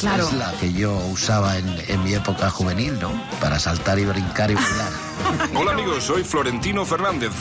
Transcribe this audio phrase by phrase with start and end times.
[0.00, 0.28] Claro.
[0.28, 3.12] es la que yo usaba en, en mi época juvenil, ¿no?
[3.40, 4.92] Para saltar y brincar y bailar.
[5.54, 7.32] Hola amigos, soy Florentino Fernández.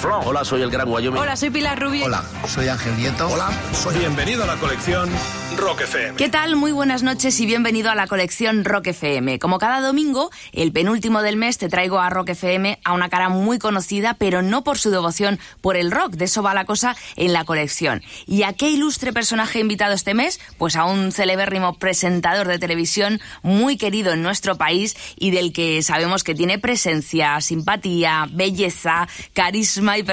[0.00, 0.20] Flo.
[0.20, 1.20] Hola, soy el Gran Wyoming.
[1.20, 2.06] Hola, soy Pilar Rubio.
[2.06, 3.28] Hola, soy Ángel Nieto.
[3.28, 5.10] Hola, soy Bienvenido a la colección
[5.56, 6.16] Rock FM.
[6.16, 6.56] ¿Qué tal?
[6.56, 9.38] Muy buenas noches y bienvenido a la colección Rock FM.
[9.38, 13.28] Como cada domingo, el penúltimo del mes te traigo a Rock FM a una cara
[13.28, 16.12] muy conocida, pero no por su devoción por el rock.
[16.12, 18.02] De eso va la cosa en la colección.
[18.26, 20.40] ¿Y a qué ilustre personaje invitado este mes?
[20.58, 25.82] Pues a un celebérrimo presentador de televisión muy querido en nuestro país y del que
[25.82, 30.04] sabemos que tiene presencia, simpatía, belleza, carisma y-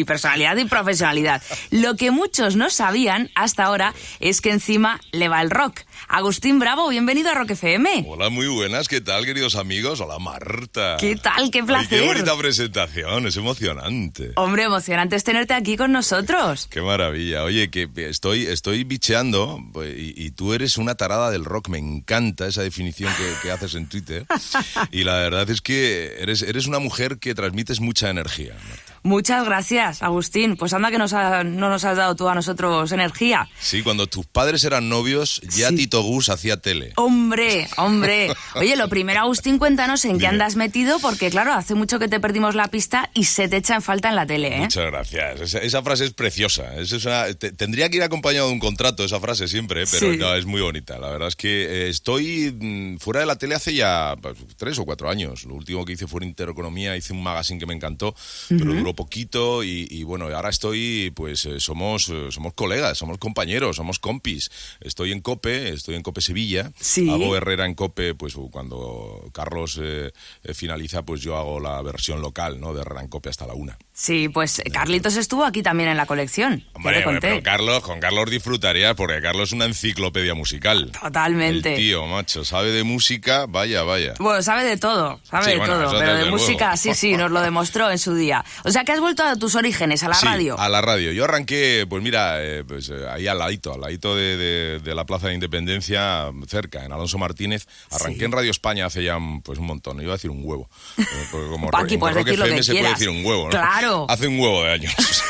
[0.00, 1.42] y personalidad y profesionalidad.
[1.70, 5.80] Lo que muchos no sabían hasta ahora es que encima le va el rock.
[6.08, 8.04] Agustín Bravo, bienvenido a Rock FM.
[8.08, 10.00] Hola, muy buenas, ¿qué tal, queridos amigos?
[10.00, 10.96] Hola, Marta.
[10.98, 11.50] ¿Qué tal?
[11.50, 12.00] ¡Qué Ay, placer!
[12.00, 14.32] qué bonita presentación, es emocionante.
[14.36, 16.66] Hombre, emocionante es tenerte aquí con nosotros.
[16.70, 17.44] Qué maravilla.
[17.44, 21.68] Oye, que estoy, estoy bicheando pues, y, y tú eres una tarada del rock.
[21.68, 24.26] Me encanta esa definición que, que haces en Twitter.
[24.90, 28.87] Y la verdad es que eres, eres una mujer que transmites mucha energía, Marta.
[29.08, 30.56] Muchas gracias, Agustín.
[30.58, 33.48] Pues anda que nos ha- no nos has dado tú a nosotros energía.
[33.58, 35.76] Sí, cuando tus padres eran novios, ya Sí.
[35.76, 36.92] Tito Gus hacía tele.
[36.96, 38.28] Hombre, hombre.
[38.54, 42.20] Oye, lo primero, Agustín, cuéntanos en qué andas metido, porque claro, hace mucho que te
[42.20, 44.60] perdimos la pista y se te echa en falta en la tele, ¿eh?
[44.60, 45.40] Muchas gracias.
[45.40, 46.74] Esa, esa frase es preciosa.
[46.76, 49.86] Es esa- te- tendría que ir acompañado de un contrato esa frase siempre, ¿eh?
[49.90, 50.18] pero Sí.
[50.18, 50.98] no, es muy bonita.
[50.98, 54.78] La verdad es que eh, estoy mm, fuera de la tele hace ya pues, tres
[54.78, 55.44] o cuatro años.
[55.44, 58.14] Lo último que hice fue en Intereconomía, hice un magazine que me encantó,
[58.50, 63.18] pero duró poquito y, y bueno, ahora estoy, pues eh, somos, eh, somos colegas, somos
[63.18, 64.50] compañeros, somos compis.
[64.80, 66.72] Estoy en COPE, estoy en COPE Sevilla.
[66.80, 67.08] Sí.
[67.08, 70.10] Hago Herrera en COPE, pues cuando Carlos eh,
[70.52, 72.74] finaliza, pues yo hago la versión local, ¿no?
[72.74, 73.78] De Herrera en COPE hasta la una.
[74.00, 76.64] Sí, pues Carlitos estuvo aquí también en la colección.
[76.74, 77.20] Hombre, conté.
[77.20, 80.92] pero Carlos, con Carlos disfrutarías porque Carlos es una enciclopedia musical.
[80.92, 81.70] Totalmente.
[81.70, 84.14] El tío, macho, sabe de música, vaya, vaya.
[84.20, 87.32] Bueno, sabe de todo, sabe Sí, de bueno, todo, pero de música sí, sí, nos
[87.32, 88.44] lo demostró en su día.
[88.62, 90.56] O sea que has vuelto a tus orígenes, a la Sí, radio.
[90.60, 91.10] a la radio.
[91.10, 94.94] Yo arranqué, pues mira, eh, pues eh, ahí al ladito, al ladito de, de- de
[94.94, 97.66] la Plaza de Independencia, cerca, en Alonso Martínez.
[97.90, 98.24] Arranqué Sí.
[98.26, 100.70] en Radio España hace ya pues un montón, iba a decir un huevo.
[100.98, 103.26] Eh, porque como Paqui, en puedes Rock decir lo FM que se puede decir un
[103.26, 103.50] huevo, ¿no?
[103.50, 103.87] Claro.
[104.08, 104.94] Hace un huevo de años.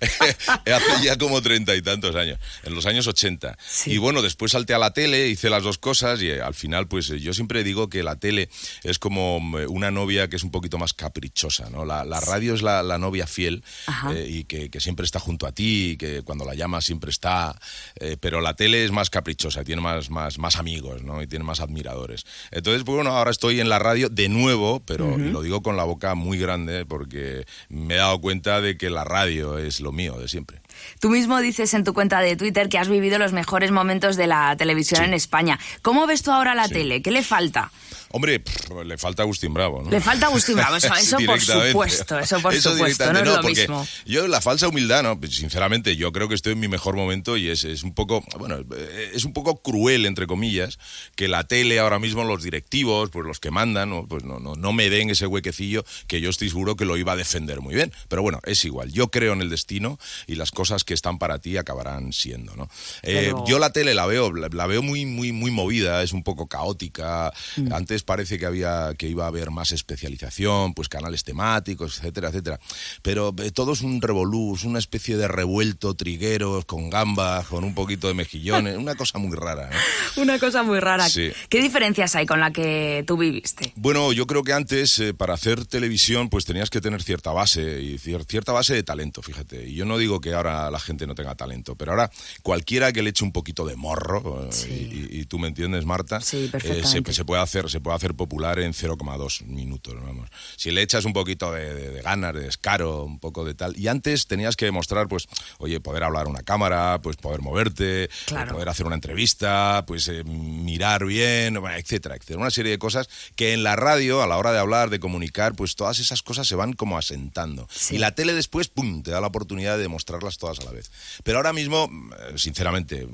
[0.00, 3.56] hace ya como treinta y tantos años, en los años 80.
[3.66, 3.92] Sí.
[3.92, 6.88] Y bueno, después salté a la tele, hice las dos cosas y eh, al final,
[6.88, 8.48] pues eh, yo siempre digo que la tele
[8.82, 11.84] es como mm, una novia que es un poquito más caprichosa, ¿no?
[11.84, 13.64] La, la radio es la, la novia fiel
[14.12, 17.10] eh, y que, que siempre está junto a ti, y que cuando la llamas siempre
[17.10, 17.58] está,
[17.96, 21.22] eh, pero la tele es más caprichosa, tiene más, más, más amigos, ¿no?
[21.22, 22.24] Y tiene más admiradores.
[22.50, 25.76] Entonces, pues bueno, ahora estoy en la radio de nuevo, pero y lo digo con
[25.76, 27.21] la boca muy grande porque
[27.68, 30.61] me he dado cuenta de que la radio es lo mío de siempre.
[31.00, 34.26] Tú mismo dices en tu cuenta de Twitter que has vivido los mejores momentos de
[34.26, 35.06] la televisión Sí.
[35.06, 35.58] en España.
[35.82, 36.74] ¿Cómo ves tú ahora la Sí.
[36.74, 37.02] tele?
[37.02, 37.70] ¿Qué le falta?
[38.14, 39.90] Hombre, pff, le falta Agustín Bravo, ¿no?
[39.90, 43.60] Le falta Agustín Bravo, eso- eso por supuesto, eso por supuesto, no es lo porque
[43.60, 43.86] mismo.
[44.04, 47.38] Yo, la falsa humildad, no, Pues, sinceramente, yo creo que estoy en mi mejor momento
[47.38, 50.78] y es, es un poco, bueno, eh, es un poco cruel, entre comillas,
[51.16, 54.06] que la tele ahora mismo, los directivos, pues los que mandan, ¿no?
[54.06, 57.12] pues no, no, no me den ese huequecillo que yo estoy seguro que lo iba
[57.12, 57.92] a defender muy bien.
[58.08, 58.92] Pero bueno, es igual.
[58.92, 62.64] Yo creo en el destino y las cosas que están para ti acabarán siendo, ¿no?
[63.02, 66.12] Eh, Pero- Yo la tele la veo, la, la veo muy, muy, muy movida, es
[66.12, 67.32] un poco caótica.
[67.56, 67.72] Mm.
[67.72, 72.60] Antes parece que había, que iba a haber más especialización, pues canales temáticos, etcétera, etcétera.
[73.02, 77.64] Pero eh, todo es un revolú, es una especie de revuelto, trigueros, con gambas, con
[77.64, 79.70] un poquito de mejillones, una cosa muy rara.
[79.70, 80.22] ¿no?
[80.22, 81.08] Una cosa muy rara.
[81.08, 81.30] Sí.
[81.48, 83.72] ¿Qué diferencias hay con la que tú viviste?
[83.76, 87.80] Bueno, yo creo que antes eh, para hacer televisión pues tenías que tener cierta base
[87.80, 89.68] y cier- cierta base de talento, fíjate.
[89.68, 92.10] Y yo no digo que ahora la gente no tenga talento, pero ahora
[92.42, 95.08] cualquiera que le eche un poquito de morro, eh, Sí.
[95.10, 98.14] y, y tú me entiendes, Marta, Sí, eh, se, se puede hacer se puede hacer
[98.14, 100.28] popular en 0,2 minutos, vamos.
[100.56, 103.76] Si le echas un poquito de, de- de ganas, de descaro, un poco de tal.
[103.78, 105.26] Y antes tenías que demostrar, pues,
[105.58, 108.52] oye, poder hablar a una cámara, pues poder moverte, Claro.
[108.54, 112.38] poder hacer una entrevista, pues eh, mirar bien, etcétera, etcétera.
[112.40, 115.54] Una serie de cosas que en la radio, a la hora de hablar, de comunicar,
[115.54, 117.68] pues todas esas cosas se van como asentando.
[117.90, 120.90] Y la tele después, ¡pum!, te da la oportunidad de demostrarlas todas a la vez.
[121.22, 121.88] Pero ahora mismo,
[122.28, 123.06] eh, sinceramente,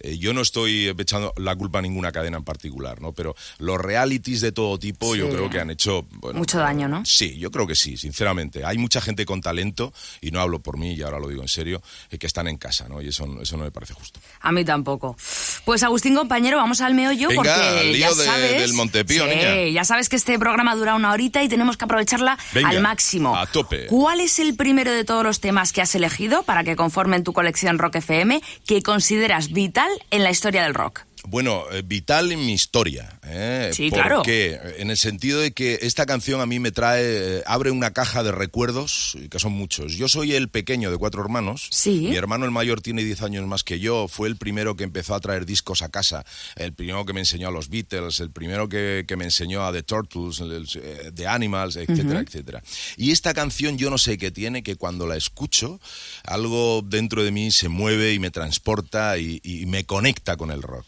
[0.00, 3.12] eh, yo no estoy echando la culpa a ninguna cadena en particular, ¿no?
[3.12, 6.06] Pero los realities de todo tipo yo creo que han hecho...
[6.12, 7.04] bueno, Mucho daño, ¿no?
[7.04, 8.64] Sí, yo creo que sí, sinceramente.
[8.64, 11.48] Hay mucha gente con talento, y no hablo por mí, y ahora lo digo en
[11.48, 13.02] serio, eh, que están en casa, ¿no?
[13.02, 14.20] Y eso, eso no me parece justo.
[14.40, 15.16] A mí tampoco.
[15.64, 19.24] Pues Agustín, compañero, vamos al meollo Venga, porque al lío ya de- sabes, del Montepío,
[19.24, 19.68] sí, niña.
[19.72, 23.36] ya sabes que este programa dura una horita y tenemos que aprovecharla Venga, al máximo.
[23.36, 23.86] a tope.
[23.86, 27.32] ¿Cuál es el primero de todos los temas que has elegido para que conformen tu
[27.32, 31.09] colección Rock FM que consideras vital en la historia del rock?
[31.28, 33.18] Bueno, eh, vital en mi historia.
[33.24, 33.70] ¿eh?
[33.74, 34.74] Sí, Porque, claro.
[34.78, 37.02] En el sentido de que esta canción a mí me trae,
[37.38, 39.94] eh, abre una caja de recuerdos, que son muchos.
[39.94, 41.68] Yo soy el pequeño de cuatro hermanos.
[41.70, 42.06] Sí.
[42.10, 44.08] Mi hermano el mayor tiene 10 años más que yo.
[44.08, 46.24] Fue el primero que empezó a traer discos a casa.
[46.56, 49.72] El primero que me enseñó a los Beatles, el primero que, que me enseñó a
[49.72, 50.40] The Turtles,
[50.76, 52.62] eh, The Animals, etcétera, etcétera.
[52.96, 55.80] Y esta canción yo no sé qué tiene, que cuando la escucho,
[56.24, 60.62] algo dentro de mí se mueve y me transporta y- y me conecta con el
[60.62, 60.86] rock.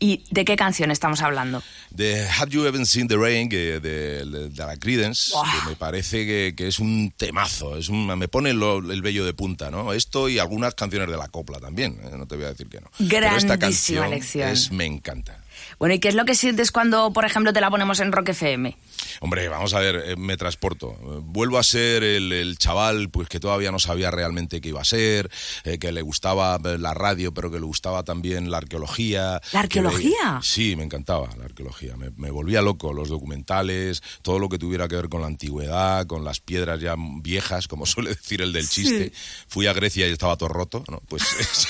[0.00, 1.62] ¿Y de qué canción estamos hablando?
[1.90, 5.44] De Have You Ever Seen the Rain, que de, de- de la Creedence, Buah.
[5.64, 9.24] que me parece que, que es un temazo, es un, me pone lo- el vello
[9.24, 9.92] de punta, ¿no?
[9.92, 12.10] Esto y algunas canciones de la copla también, ¿eh?
[12.16, 12.90] no te voy a decir que no.
[12.98, 14.48] Pero esta Grandísima canción elección.
[14.50, 15.38] es, me encanta.
[15.78, 18.30] Bueno, ¿y qué es lo que sientes cuando, por ejemplo, te la ponemos en Rock
[18.30, 18.76] FM?
[19.20, 20.96] Hombre, vamos a ver, eh, me transporto.
[21.22, 24.84] Vuelvo a ser el, el chaval pues que todavía no sabía realmente qué iba a
[24.84, 25.30] ser,
[25.64, 29.40] eh, que le gustaba eh, la radio, pero que le gustaba también la arqueología.
[29.52, 30.40] ¿La arqueología?
[30.42, 31.96] Sí, me encantaba la arqueología.
[31.96, 36.06] Me, me volvía loco los documentales, todo lo que tuviera que ver con la antigüedad,
[36.06, 39.12] con las piedras ya viejas, como suele decir el del chiste.
[39.48, 41.00] Fui a Grecia y estaba todo roto, ¿no?
[41.08, 41.22] Pues,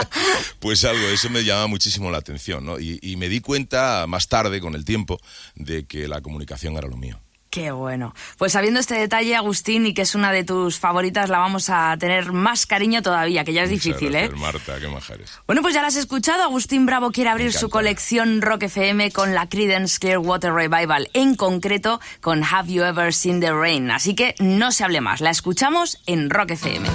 [0.58, 2.78] pues algo, eso me llama muchísimo la atención, ¿no?
[2.78, 5.20] Y, y me di cuenta más tarde, con el tiempo,
[5.54, 7.20] de que la comunicación era lo mío.
[7.50, 8.14] Qué bueno.
[8.38, 11.94] Pues sabiendo este detalle, Agustín, y que es una de tus favoritas, la vamos a
[11.98, 14.36] tener más cariño todavía, que ya es Muchas difícil, gracias, ¿eh?
[14.40, 15.32] Marta, qué majares.
[15.46, 16.44] Bueno, pues ya la has escuchado.
[16.44, 22.00] Agustín Bravo quiere abrir su colección Rock FM con la Creedence Clearwater Revival, en concreto
[22.22, 23.90] con Have You Ever Seen the Rain.
[23.90, 25.20] Así que no se hable más.
[25.20, 26.88] La escuchamos en Rock FM.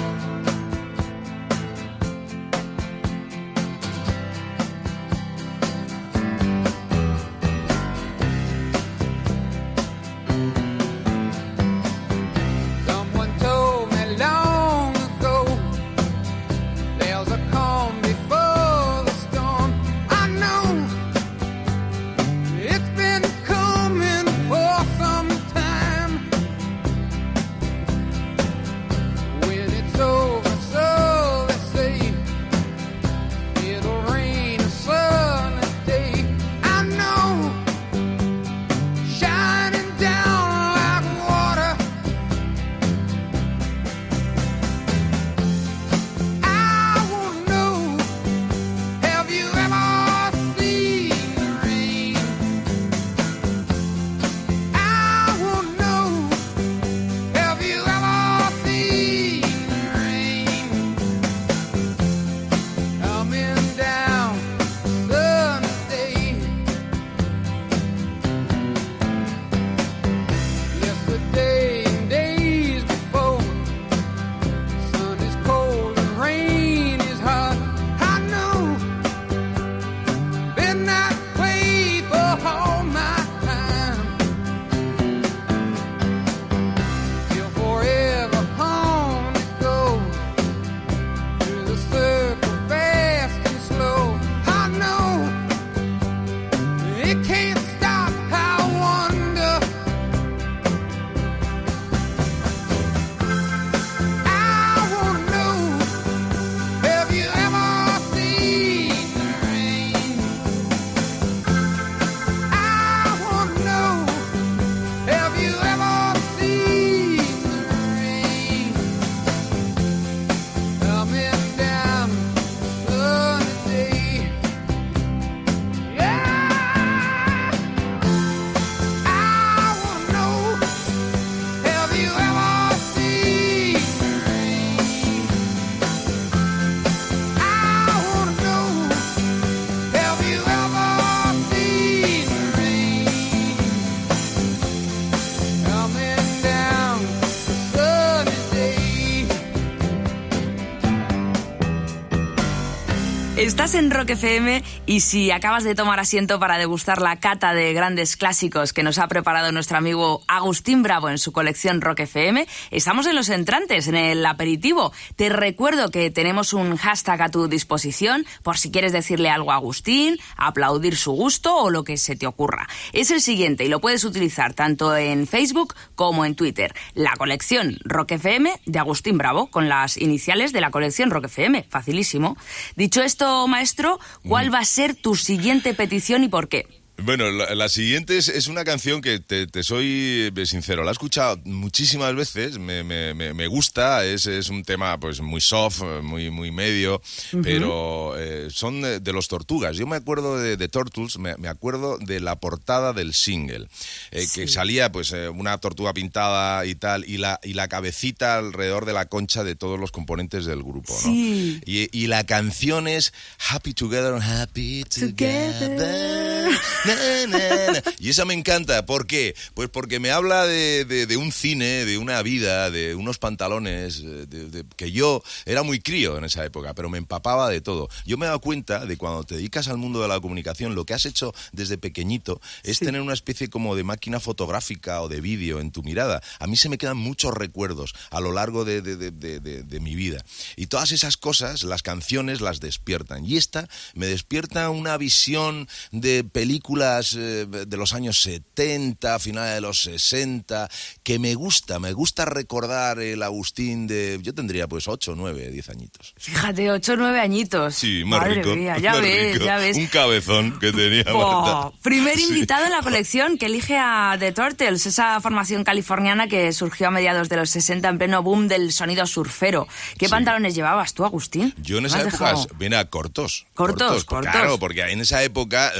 [153.66, 157.72] Estás en Rock FM y si acabas de tomar asiento para degustar la cata de
[157.72, 162.46] grandes clásicos que nos ha preparado nuestro amigo Agustín Bravo en su colección Rock FM,
[162.70, 164.92] estamos en los entrantes, en el aperitivo.
[165.16, 169.56] Te recuerdo que tenemos un hashtag a tu disposición por si quieres decirle algo a
[169.56, 172.68] Agustín, aplaudir su gusto o lo que se te ocurra.
[172.92, 176.72] Es el siguiente y lo puedes utilizar tanto en Facebook como en Twitter.
[176.94, 181.66] La colección Rock FM de Agustín Bravo, con las iniciales de la colección Rock FM.
[181.68, 182.36] Facilísimo.
[182.76, 186.66] Dicho esto, maestro, ¿cuál va a ser tu siguiente petición y por qué?
[187.02, 190.90] Bueno, la, la siguiente es, es una canción que te, te soy eh, sincero, la
[190.90, 195.40] he escuchado muchísimas veces, me, me, me, me gusta, es, es un tema pues muy
[195.40, 197.02] soft, eh, muy, muy medio,
[197.42, 199.76] pero eh, son de, de los Tortugas.
[199.76, 203.68] Yo me acuerdo de, de Turtles, me, me acuerdo de la portada del single,
[204.10, 208.38] eh, que salía pues eh, una tortuga pintada y tal, y la, y la cabecita
[208.38, 211.10] alrededor de la concha de todos los componentes del grupo, ¿no?
[211.12, 211.60] Sí.
[211.66, 213.12] Y, y la canción es
[213.50, 216.35] Happy Together, Happy Together.
[216.84, 217.82] Na, na, na.
[217.98, 218.86] Y esa me encanta.
[218.86, 219.34] ¿Por qué?
[219.54, 224.00] Pues porque me habla de, de- de un cine, de una vida, de unos pantalones,
[224.04, 227.88] eh, de- que yo era muy crío en esa época, pero me empapaba de todo.
[228.04, 230.84] Yo me he dado cuenta de cuando te dedicas al mundo de la comunicación, lo
[230.84, 235.20] que has hecho desde pequeñito es tener una especie como de máquina fotográfica o de
[235.20, 236.22] vídeo en tu mirada.
[236.38, 240.24] A mí se me quedan muchos recuerdos a lo largo de mi vida.
[240.56, 243.24] Y todas esas cosas, las canciones las despiertan.
[243.26, 249.60] Y esta me despierta una visión de películas eh, de los años 70, finales de
[249.62, 250.68] los 60,
[251.02, 254.18] que me gusta, me gusta recordar el Agustín de...
[254.20, 256.12] Yo tendría pues 8, 9, 10 añitos.
[256.18, 257.74] Fíjate, ocho o nueve añitos.
[257.74, 258.54] Sí, más Madre rico.
[258.54, 259.46] mía, ya más ves, rico.
[259.46, 259.78] ya ves.
[259.78, 261.04] Un cabezón que tenía.
[261.10, 261.70] Marta.
[261.82, 262.24] primer Sí.
[262.28, 266.90] invitado en la colección que elige a The Turtles, esa formación californiana que surgió a
[266.90, 269.66] mediados de los 60 en pleno boom del sonido surfero.
[269.98, 270.10] ¿Qué Sí.
[270.10, 271.54] pantalones llevabas tú, Agustín?
[271.62, 272.46] Yo en ¿Me esa época, dejado?
[272.58, 273.46] mira, cortos.
[273.54, 274.30] Cortos, cortos.
[274.32, 275.72] Claro, porque en esa época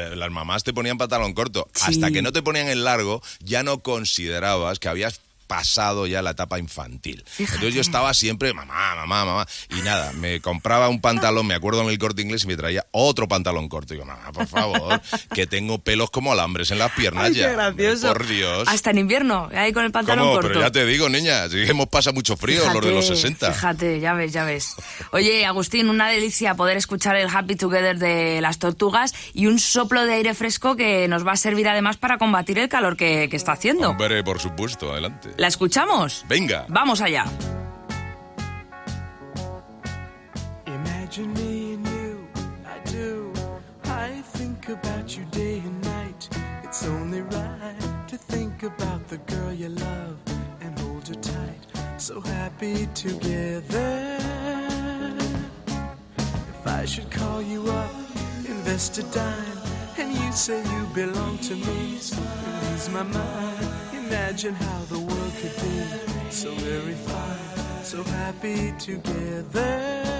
[0.00, 1.68] eh, las mamás te ponían pantalón corto.
[1.74, 1.84] Sí.
[1.86, 6.30] Hasta que no te ponían el largo, ya no considerabas que habías pasado ya la
[6.30, 7.24] etapa infantil.
[7.26, 7.56] Fíjate.
[7.56, 9.46] Entonces yo estaba siempre, mamá, mamá, mamá.
[9.76, 12.86] Y nada, me compraba un pantalón, me acuerdo en el corte inglés y me traía
[12.92, 13.92] otro pantalón corto.
[13.94, 15.00] Y digo, mamá, por favor,
[15.34, 17.48] que tengo pelos como alambres en las piernas Ay, ya.
[17.48, 18.12] qué gracioso.
[18.12, 18.68] Por Dios.
[18.68, 20.34] Hasta en invierno, ahí con el pantalón ¿Cómo?
[20.34, 20.48] corto.
[20.50, 23.52] Pero ya te digo, niña, si hemos pasado mucho frío los de los Fíjate, 60.
[23.52, 24.76] Fíjate, ya ves, ya ves.
[25.10, 30.04] Oye, Agustín, una delicia poder escuchar el Happy Together de las tortugas y un soplo
[30.06, 33.36] de aire fresco que nos va a servir además para combatir el calor que, que
[33.36, 33.90] está haciendo.
[33.90, 35.30] Hombre, por supuesto, adelante.
[35.40, 36.26] ¿La escuchamos?
[36.28, 36.66] Venga.
[36.68, 37.24] Vamos allá.
[40.66, 42.28] Imagine me and you,
[42.66, 43.32] I do.
[43.86, 46.28] I think about you day and night.
[46.62, 50.18] It's only right to think about the girl you love
[50.60, 51.64] and hold her tight.
[51.96, 54.18] So happy together.
[56.50, 57.90] If I should call you up,
[58.44, 59.58] invest a dime,
[59.96, 63.79] and you say you belong to me, you my mind.
[64.10, 70.19] Imagine how the world could be so very fine, so happy together.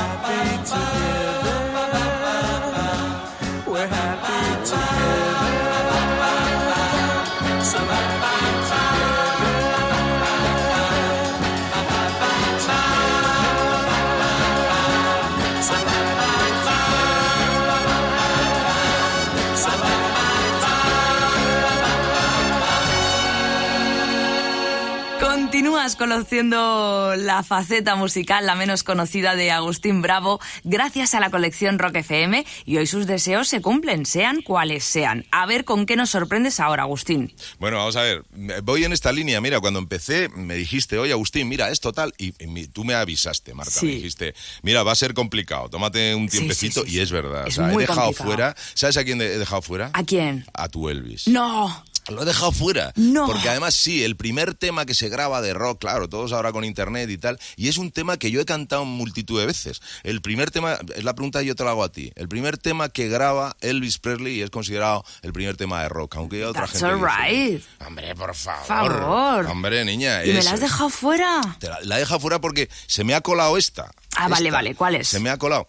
[25.95, 31.95] Conociendo la faceta musical, la menos conocida de Agustín Bravo, gracias a la colección Rock
[31.97, 35.25] FM, y hoy sus deseos se cumplen, sean cuales sean.
[35.31, 37.33] A ver con qué nos sorprendes ahora, Agustín.
[37.59, 38.23] Bueno, vamos a ver,
[38.63, 39.41] voy en esta línea.
[39.41, 42.13] Mira, cuando empecé me dijiste, oye Agustín, mira, es total.
[42.17, 43.85] Y, y tú me avisaste, Marta, Sí.
[43.87, 44.33] me dijiste,
[44.63, 46.83] mira, va a ser complicado, tómate un tiempecito.
[46.83, 47.47] sí, sí, y es verdad.
[47.47, 48.27] Es o sea, he muy dejado complicado.
[48.29, 48.55] fuera.
[48.73, 49.89] ¿Sabes a quién he dejado fuera?
[49.93, 50.45] ¿A quién?
[50.53, 51.27] A tu Elvis.
[51.27, 51.83] No.
[52.09, 52.91] Lo he dejado fuera.
[52.95, 53.25] No.
[53.27, 56.65] Porque además sí, el primer tema que se graba de rock, claro, todos ahora con
[56.65, 59.81] internet y tal, y es un tema que yo he cantado multitud de veces.
[60.03, 62.57] El primer tema, es la pregunta que yo te la hago a ti, el primer
[62.57, 66.43] tema que graba Elvis Presley y es considerado el primer tema de rock, aunque hay
[66.43, 67.63] otra That's gente all dice, right.
[67.85, 68.65] Hombre, por favor.
[68.65, 69.45] Favor.
[69.47, 70.25] Hombre, niña.
[70.25, 71.41] ¿Y me la has dejado fuera?
[71.59, 73.91] Te la, la he dejado fuera porque se me ha colado esta.
[74.17, 74.57] Ah, vale, Esta.
[74.57, 75.07] vale, ¿cuál es?
[75.07, 75.67] Se me ha colado.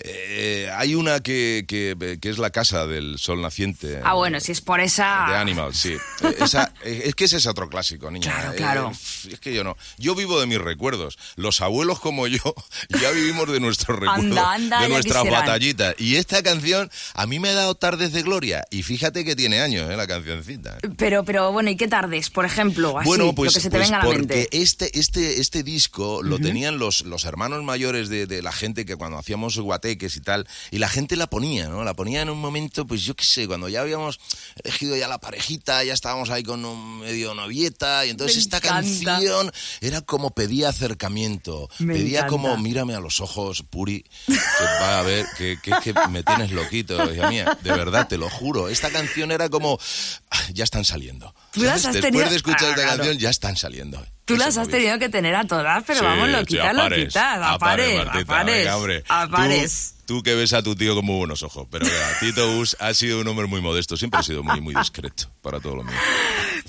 [0.00, 4.00] Eh, hay una que, que, que es la casa del sol naciente.
[4.02, 5.26] Ah, bueno, si es por esa...
[5.30, 5.96] De Animal, sí.
[6.24, 8.30] Eh, esa- eh, es que ese es otro clásico, niña.
[8.32, 8.92] Claro, Eh, claro.
[9.30, 9.76] es que yo no.
[9.98, 11.18] Yo vivo de mis recuerdos.
[11.36, 12.38] Los abuelos como yo
[13.00, 14.24] ya vivimos de nuestros recuerdos.
[14.24, 15.94] Anda, anda, de nuestras batallitas.
[15.98, 18.64] Y esta canción a mí me ha dado tardes de gloria.
[18.70, 19.96] Y fíjate que tiene años, ¿eh?
[19.96, 20.78] La cancioncita.
[20.96, 22.30] Pero, pero bueno, ¿y qué tardes?
[22.30, 24.48] Por ejemplo, así, bueno, pues, lo que se te pues venga a la porque mente.
[24.62, 28.96] este, este, este disco lo tenían los, los hermanos mayores de, de la gente que
[28.96, 29.54] cuando hacíamos
[29.92, 31.84] y tal, y la gente la ponía, ¿no?
[31.84, 34.18] La ponía en un momento, pues yo qué sé, cuando ya habíamos
[34.62, 38.56] elegido ya la parejita, ya estábamos ahí con un medio novieta, y entonces Me esta
[38.58, 38.74] encanta.
[39.04, 42.26] canción era como pedía acercamiento, Me pedía encanta.
[42.28, 44.34] como mírame a los ojos, Puri, que
[44.80, 48.30] va a ver, que, que, que me tienes loquito, hija mía, de verdad, te lo
[48.30, 49.78] juro, esta canción era como,
[50.30, 51.34] "Ah, ya están saliendo.
[51.54, 52.96] Tú has Después tenido- de escuchar Ah, esta claro.
[52.98, 54.04] canción, ya están saliendo.
[54.24, 57.16] Tú las has tenido que tener a todas, pero Sí, vamos, lo quitas, lo quitas,
[57.16, 59.04] a a pares, pares, a Martita, pares, venga, hombre.
[59.08, 59.28] a
[60.06, 61.86] Tú- que ves a tu tío con muy buenos ojos, pero
[62.20, 65.60] Tito Bus ha sido un hombre muy modesto, siempre ha sido muy, muy discreto para
[65.60, 65.94] todo lo mío.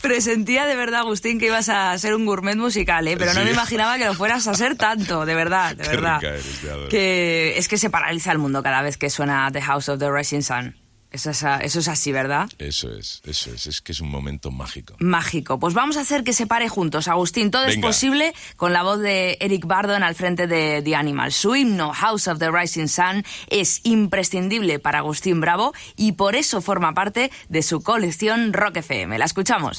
[0.02, 3.18] Presentía de verdad, Agustín, que ibas a ser un gourmet musical, ¿eh?
[3.18, 3.46] pero no Sí.
[3.46, 6.24] me imaginaba que lo fueras a ser tanto, de verdad, de Qué verdad.
[6.24, 6.46] eres.
[6.90, 10.12] Que es que se paraliza el mundo cada vez que suena The House of the
[10.12, 10.76] Rising Sun.
[11.16, 12.50] Eso es, eso es así, ¿verdad?
[12.60, 14.96] Eso es, eso es, es que es un momento mágico.
[15.00, 15.58] Mágico.
[15.60, 17.52] Pues vamos a hacer que se pare juntos, Agustín.
[17.52, 21.32] Todo es posible con la voz de Eric Bardon al frente de The Animal.
[21.32, 26.62] Su himno House of the Rising Sun es imprescindible para Agustín Bravo y por eso
[26.62, 29.18] forma parte de su colección Rock FM.
[29.18, 29.78] La escuchamos.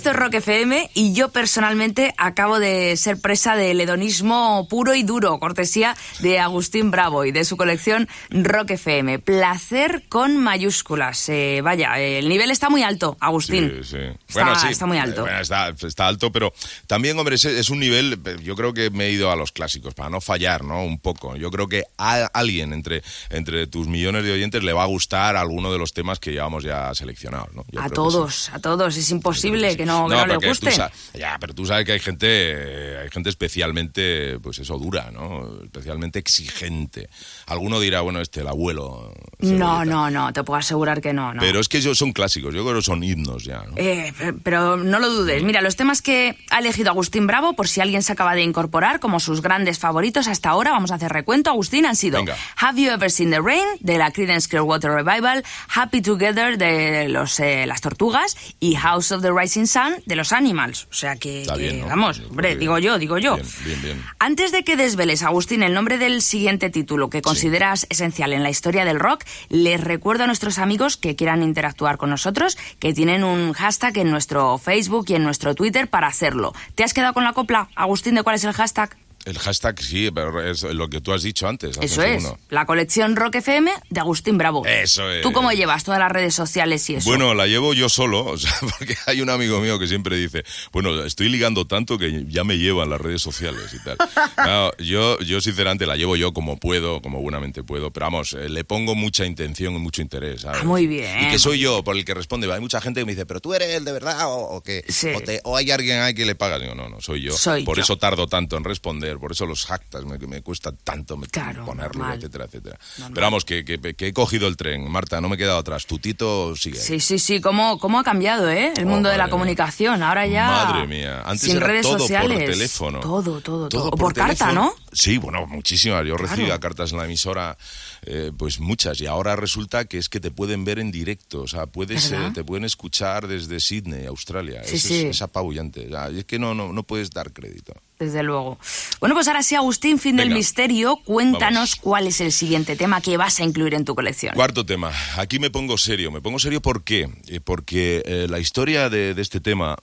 [0.00, 5.02] Esto es Rock FM y yo personalmente acabo de ser presa del hedonismo puro y
[5.02, 9.18] duro, cortesía de Agustín Bravo y de su colección Rock FM.
[9.18, 11.28] Placer con mayúsculas.
[11.28, 13.70] Eh, vaya, el nivel está muy alto, Agustín.
[13.82, 13.96] Sí, sí.
[14.26, 14.68] Está- Bueno, sí.
[14.70, 15.20] está muy alto.
[15.20, 16.50] Bueno, está, está alto, pero
[16.86, 19.92] también, hombre, es, es un nivel, yo creo que me he ido a los clásicos,
[19.92, 20.82] para no fallar, ¿no?
[20.82, 21.36] Un poco.
[21.36, 25.36] Yo creo que a alguien entre, entre tus millones de oyentes le va a gustar
[25.36, 27.66] alguno de los temas que llevamos ya seleccionados, ¿no?
[27.70, 28.96] Yo A que todos, a todos.
[28.96, 30.70] Es imposible que no, que no le tú guste.
[31.14, 35.62] ya, pero tú sabes que hay gente, eh, hay gente especialmente, pues eso, dura, ¿no?
[35.64, 37.08] Especialmente exigente.
[37.46, 39.12] Alguno dirá, bueno, este, el abuelo.
[39.40, 41.34] No, no, no, te puedo asegurar que no.
[41.34, 41.40] no.
[41.40, 43.74] Pero es que ellos son clásicos, yo creo que son himnos ya, ¿no?
[43.76, 45.42] Eh, pe- pero no lo dudes.
[45.42, 49.00] Mira, los temas que ha elegido Agustín Bravo, por si alguien se acaba de incorporar
[49.00, 51.50] como sus grandes favoritos hasta ahora, vamos a hacer recuento.
[51.50, 52.36] Agustín, han sido Venga.
[52.56, 57.38] Have You Ever Seen the Rain, de la Creedence Clearwater Revival, Happy Together, de los,
[57.40, 60.86] eh, las Tortugas, y House of the Rising Sun, de los Animals.
[60.90, 61.86] O sea que, Está que, bien, ¿no?
[61.86, 63.36] vamos, hombre, digo yo, digo yo.
[63.36, 64.04] Bien, bien, bien.
[64.18, 68.50] Antes de que desveles, Agustín, el nombre del siguiente título que consideras esencial en la
[68.50, 73.24] historia del rock, les recuerdo a nuestros amigos que quieran interactuar con nosotros que tienen
[73.24, 76.52] un hashtag en nuestro Facebook y en nuestro Twitter para hacerlo.
[76.74, 78.96] ¿Te has quedado con la copla, Agustín, de cuál es el hashtag?
[79.26, 81.76] El hashtag sí, pero es lo que tú has dicho antes.
[81.80, 82.38] Eso es, segundo.
[82.48, 84.64] la colección Rock FM de Agustín Bravo.
[84.66, 85.22] Eso es.
[85.22, 87.08] ¿Tú cómo llevas todas las redes sociales y eso?
[87.08, 90.44] Bueno, la llevo yo solo, o sea, porque hay un amigo mío que siempre dice,
[90.72, 93.96] bueno, estoy ligando tanto que ya me llevan las redes sociales y tal.
[94.34, 98.48] Claro, yo, yo sinceramente la llevo yo como puedo, como buenamente puedo, pero vamos, eh,
[98.48, 100.42] le pongo mucha intención y mucho interés.
[100.42, 100.60] ¿sabes?
[100.62, 101.24] Ah, muy bien.
[101.24, 102.50] Y que soy yo por el que responde.
[102.52, 104.82] Hay mucha gente que me dice, pero tú eres el de verdad o, o que
[104.88, 105.08] Sí.
[105.14, 106.58] o, te- o hay alguien ahí que le paga.
[106.58, 107.32] Digo, no, no, soy yo.
[107.36, 107.82] Soy por yo.
[107.82, 111.98] eso tardo tanto en responder, por eso los hashtags me, me cuesta tanto Claro, ponerlo,
[112.00, 112.18] normal.
[112.18, 112.78] etcétera, etcétera.
[112.98, 113.12] Normal.
[113.14, 115.86] Pero vamos, que, que- que he cogido el tren, Marta, no me he quedado atrás.
[115.86, 116.78] Tu tito sigue.
[116.78, 116.84] ahí.
[116.84, 118.72] Sí, sí, sí, cómo, cómo ha cambiado, ¿eh?
[118.76, 119.30] El Oh, mundo de la mía.
[119.30, 120.02] comunicación.
[120.02, 120.46] Ahora ya.
[120.46, 122.38] Madre mía, antes sin era redes todo sociales.
[122.38, 123.00] por teléfono.
[123.00, 123.88] Todo, todo, todo.
[123.88, 124.52] O por, por carta.
[124.52, 124.72] ¿no?
[124.92, 126.04] Sí, bueno, muchísimas.
[126.06, 126.60] Yo recibía Claro.
[126.60, 127.56] cartas en la emisora,
[128.02, 129.00] eh, pues muchas.
[129.00, 131.42] Y ahora resulta que es que te pueden ver en directo.
[131.42, 134.62] O sea, puedes, eh, te pueden escuchar desde Sydney, Australia.
[134.64, 134.98] Sí, es, sí.
[135.00, 135.86] Es, es apabullante.
[135.86, 137.72] O sea, es que no, no, no puedes dar crédito.
[138.00, 138.58] Desde luego.
[138.98, 140.96] Bueno, pues ahora sí, Agustín, fin del misterio.
[141.04, 141.76] Cuéntanos Vamos.
[141.76, 144.34] cuál es el siguiente tema que vas a incluir en tu colección.
[144.34, 144.90] Cuarto tema.
[145.18, 146.10] Aquí me pongo serio.
[146.10, 147.10] Me pongo serio ¿por qué?
[147.28, 149.76] Eh, porque eh, la historia de, de este tema,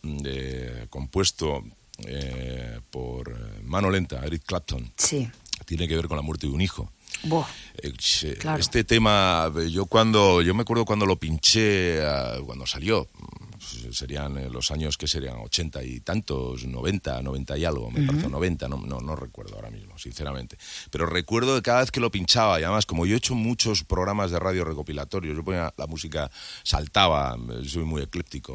[0.89, 1.63] compuesto
[2.07, 5.29] eh, por mano lenta, Eric Clapton, Sí.
[5.65, 6.91] tiene que ver con la muerte de un hijo.
[7.23, 7.45] Buah.
[7.81, 8.59] Eh, Claro.
[8.59, 14.37] Este tema, yo cuando, yo me acuerdo cuando lo pinché, ah, cuando salió, pues, serían
[14.37, 18.07] eh, los años que serían 80 y tantos, 90, 90 y algo, me Ujú.
[18.07, 20.57] parece, 90, no, no, no recuerdo ahora mismo, sinceramente.
[20.91, 23.83] Pero recuerdo que cada vez que lo pinchaba, y además como yo he hecho muchos
[23.83, 26.29] programas de radio recopilatorios, yo ponía la música,
[26.63, 28.01] saltaba, eh, soy muy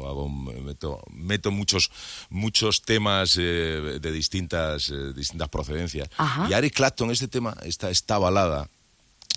[0.07, 1.91] hago, un- meto, meto muchos,
[2.29, 6.09] muchos temas eh, de distintas, eh, distintas procedencias.
[6.17, 6.47] Ajá.
[6.49, 8.69] Y Eric Clapton, este tema, esta, esta balada,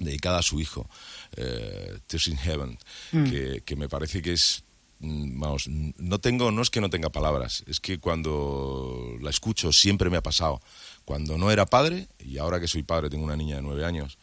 [0.00, 0.88] dedicada a su hijo,
[1.36, 2.78] eh, Tears in Heaven,
[3.12, 3.24] Mm.
[3.30, 4.62] que, que me parece que es,
[5.00, 9.72] mm, vamos, no tengo, no es que no tenga palabras, es que cuando la escucho
[9.72, 10.60] siempre me ha pasado.
[11.04, 14.18] Cuando no era padre, y ahora que soy padre, tengo una niña de nueve años,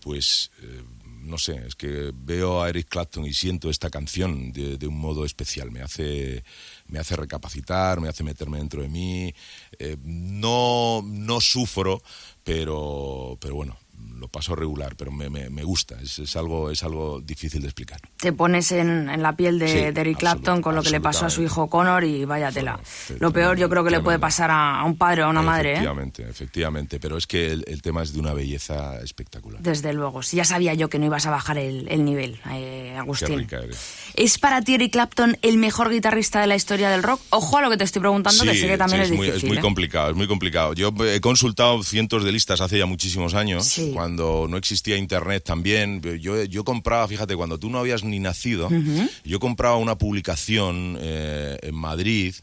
[0.00, 0.82] pues eh,
[1.20, 4.98] no sé, es que veo a Eric Clapton y siento esta canción de, de un
[4.98, 5.70] modo especial.
[5.70, 6.44] Me hace,
[6.86, 9.34] me hace recapacitar, me hace meterme dentro de mí.
[9.78, 12.02] Eh, no, no sufro,
[12.42, 13.78] pero, pero bueno,
[14.18, 15.96] lo paso regular, pero me, me, me gusta.
[16.00, 18.00] Es, es algo, es algo difícil de explicar.
[18.16, 21.00] Te pones en, en la piel de, Sí, de Eric Clapton con lo que le
[21.00, 22.80] pasó a su hijo Connor y vaya tela.
[23.18, 25.42] Lo peor yo creo que le puede pasar a, a un padre o a una
[25.42, 25.72] madre, ¿eh?
[25.74, 27.00] Efectivamente, efectivamente.
[27.00, 29.60] Pero es que el, el tema es de una belleza espectacular.
[29.60, 30.22] Desde luego.
[30.22, 33.38] Sí, ya sabía yo que no ibas a bajar el, el nivel, eh, Qué Agustín.
[33.38, 33.78] rica eres.
[34.14, 37.20] ¿Es para ti Eric Clapton el mejor guitarrista de la historia del rock?
[37.30, 39.44] Ojo a lo que te estoy preguntando, que sé que también sí, es, muy, difícil.
[39.46, 39.60] es muy ¿eh?
[39.60, 40.72] complicado, es muy complicado.
[40.72, 43.83] Yo he consultado cientos de listas hace ya muchísimos años, Sí.
[43.92, 46.00] Cuando no existía internet también.
[46.20, 49.08] Yo, yo compraba, fíjate, cuando tú no habías ni nacido, Ujú.
[49.24, 52.34] yo compraba una publicación eh, en Madrid.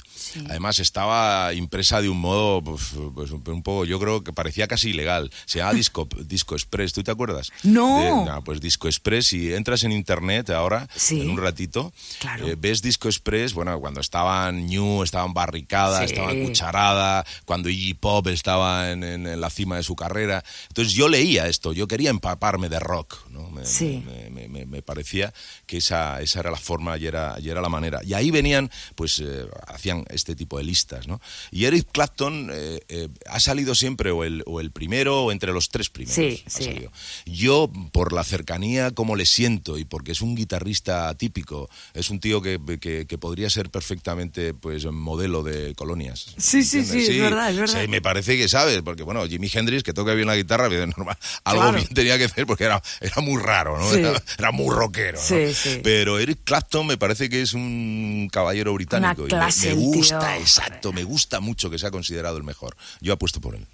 [0.49, 2.81] Además estaba impresa de un modo, pues,
[3.15, 5.31] pues, un poco, yo creo que parecía casi ilegal.
[5.45, 7.51] Se llama Disco, Disco Express, ¿tú te acuerdas?
[7.63, 7.99] No.
[7.99, 11.21] De- nah, pues Disco Express, y entras en internet ahora, Sí.
[11.21, 12.47] en un ratito, Claro.
[12.47, 16.13] eh, ves Disco Express, bueno, cuando estaban New, estaban Barricada, Sí.
[16.13, 20.43] estaban Cucharada, cuando Iggy Pop estaba en, en- en la cima de su carrera.
[20.69, 23.49] Entonces yo leía esto, yo quería empaparme de rock, ¿no?
[23.51, 24.03] Me, Sí.
[24.05, 25.33] me, me- me- parecía
[25.65, 28.01] que esa, esa era la forma y era, y era la manera.
[28.03, 31.21] Y ahí venían, pues, eh, hacían este tipo de listas, ¿no?
[31.51, 35.53] Y Eric Clapton eh, eh, ha salido siempre o el, o el primero o entre
[35.53, 36.15] los tres primeros.
[36.15, 36.63] Sí, ha sí.
[36.65, 36.91] salido.
[37.25, 42.19] Yo, por la cercanía, como le siento y porque es un guitarrista típico, es un
[42.19, 46.25] tío que, que- que podría ser perfectamente pues modelo de colonias.
[46.37, 47.07] Sí, sí, ¿entiendes?
[47.07, 47.81] sí, es verdad, es verdad.
[47.81, 51.17] Sí, me parece que sabes, porque bueno, Jimi Hendrix, que toca bien la guitarra, normal,
[51.43, 51.77] algo Claro.
[51.77, 53.89] bien tenía que hacer porque era, era muy raro, ¿no?
[53.89, 53.99] Sí.
[53.99, 55.19] Era, era muy rockero.
[55.19, 55.23] ¿no?
[55.25, 55.79] Sí, sí.
[55.83, 59.25] Pero Eric Clapton me parece que es un caballero británico.
[59.27, 60.41] y me- gusta, tío.
[60.41, 62.75] exacto, me gusta mucho que sea considerado el mejor.
[63.01, 63.67] Yo apuesto por él.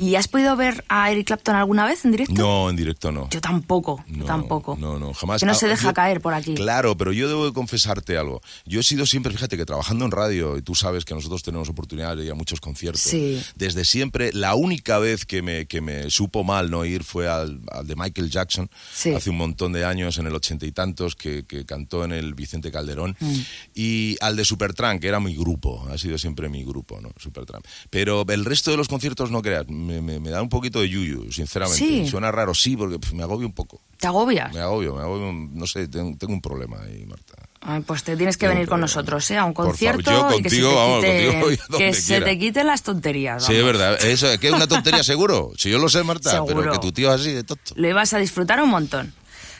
[0.00, 2.32] ¿Y has podido ver a Eric Clapton alguna vez en directo?
[2.32, 3.28] No, en directo no.
[3.30, 4.74] Yo tampoco, yo tampoco.
[4.80, 5.40] No, no, jamás.
[5.40, 6.54] Que no se Ah, deja yo- caer por aquí.
[6.54, 8.40] Claro, pero yo debo de confesarte algo.
[8.64, 11.68] Yo he sido siempre, fíjate que trabajando en radio, y tú sabes que nosotros tenemos
[11.68, 13.02] oportunidad de ir a muchos conciertos.
[13.02, 13.42] Sí.
[13.56, 17.60] Desde siempre, la única vez que me, que me supo mal no ir fue al,
[17.70, 19.12] al de Michael Jackson, Sí.
[19.14, 22.32] hace un montón de años, en el ochenta y tantos, que, que cantó en el
[22.32, 23.16] Vicente Calderón.
[23.20, 23.32] Mm.
[23.74, 27.10] Y al de Supertramp, que era mi grupo, ha sido siempre mi grupo, ¿no?
[27.18, 27.66] Supertramp.
[27.90, 30.88] Pero el resto de los conciertos, no creas, me, me- me da un poquito de
[30.88, 31.78] yuyu, sinceramente.
[31.78, 32.08] Sí.
[32.08, 33.80] Suena raro, sí, porque me agobio un poco.
[33.98, 34.52] ¿Te agobias?
[34.54, 37.34] Me agobio, me agobio, no sé, tengo, tengo un problema ahí, Marta.
[37.62, 39.36] Ay, pues te tienes que venir con nosotros, ¿eh?
[39.36, 42.38] A un favor, concierto yo y que se te contigo, vamos, quite- que se te
[42.38, 43.44] quiten las tonterías.
[43.44, 44.02] Sí, es verdad.
[44.02, 45.50] Eso, que es una tontería seguro.
[45.58, 46.56] Si yo lo sé, Marta, Seguro.
[46.60, 47.74] pero que tu tío es así de tonto.
[47.76, 49.12] Lo ibas a disfrutar un montón.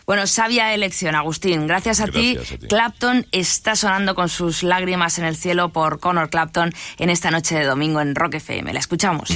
[0.07, 1.67] Bueno, sabia elección, Agustín.
[1.69, 2.67] Gracias a, Gracias ti, a ti.
[2.69, 7.55] Clapton está sonando con sus lágrimas en el cielo por Connor Clapton en esta noche
[7.55, 8.73] de domingo en Rock FM.
[8.73, 9.29] La escuchamos.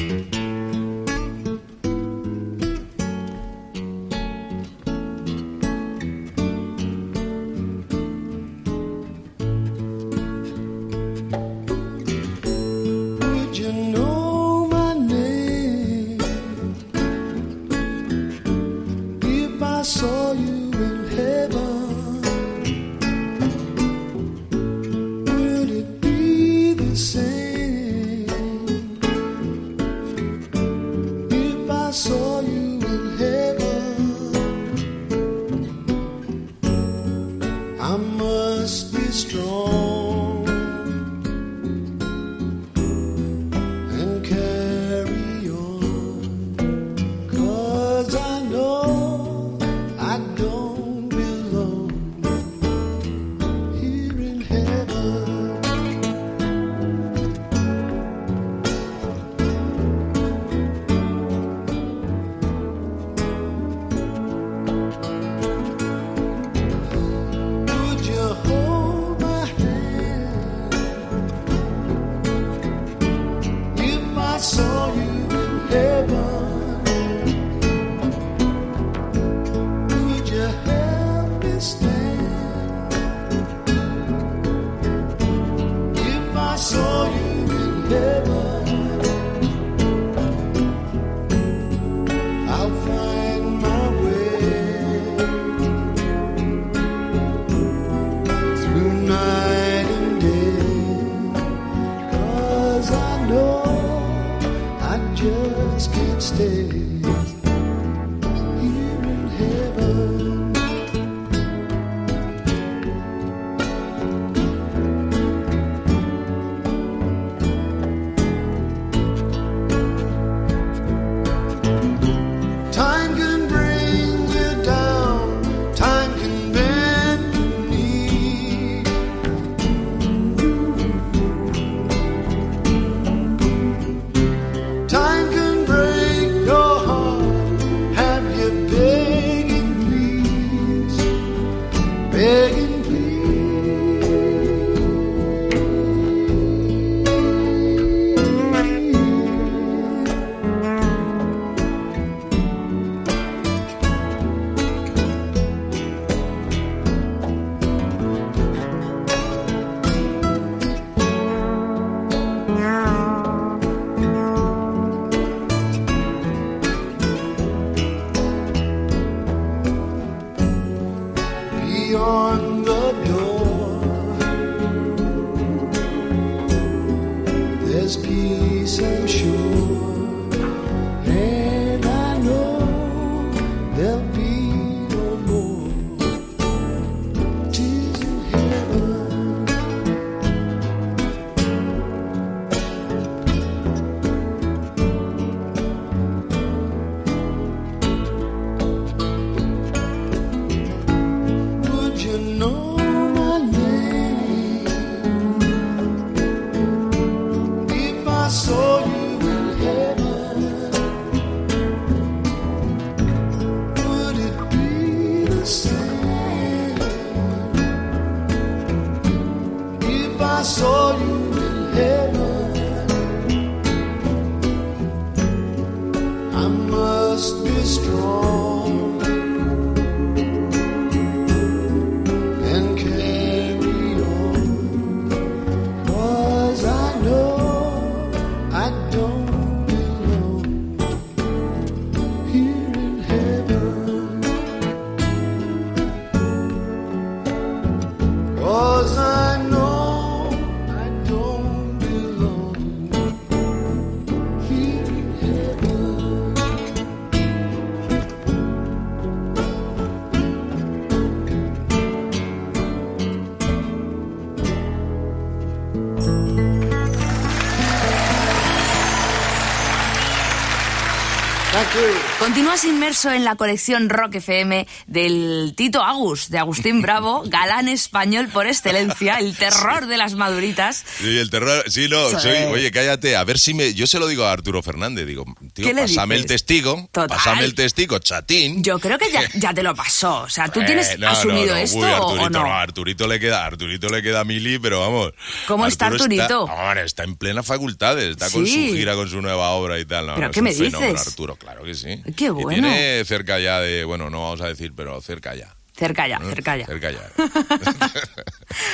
[272.35, 278.27] Continúas inmerso en la colección Rock FM del Tito Agus, de Agustín Bravo, galán español
[278.27, 280.85] por excelencia, el terror de las maduritas.
[280.99, 281.63] Sí, el terror.
[281.69, 282.37] Sí, no, soy.
[282.51, 283.73] Oye, cállate, a ver si me.
[283.75, 286.89] Yo se lo digo a Arturo Fernández, digo, tío, ¿Qué le pásame el testigo.
[286.91, 287.07] Total.
[287.17, 288.65] Pásame el testigo, chatín.
[288.65, 290.23] Yo creo que ya, ya te lo pasó.
[290.23, 292.47] O sea, ¿tú Eh, tienes no, asumido no, no, esto uy, Arturito, o no?
[292.53, 295.13] a Arturito le queda, a Arturito le queda mili, pero vamos.
[295.47, 296.23] ¿Cómo está Arturito?
[296.23, 299.85] Está, hombre, está en plena facultades, está con su gira, con su nueva obra y
[299.85, 300.11] tal.
[300.17, 301.07] ¿Pero qué me dices?
[301.07, 302.03] Arturo, claro que sí.
[302.17, 302.51] Qué Y bueno.
[302.69, 305.55] tiene cerca ya de, bueno, no vamos a decir, pero cerca ya.
[305.77, 306.29] Cerca ya, ¿eh?
[306.29, 306.67] cerca ya.
[306.67, 307.11] Cerca ya.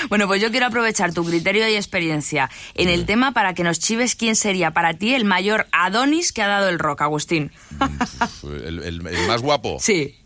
[0.09, 3.79] Bueno, pues yo quiero aprovechar tu criterio y experiencia en el tema para que nos
[3.79, 7.53] chives quién sería para ti el mayor Adonis que ha dado el rock, Agustín.
[8.43, 9.79] el, el- el más guapo.
[9.81, 10.17] Sí.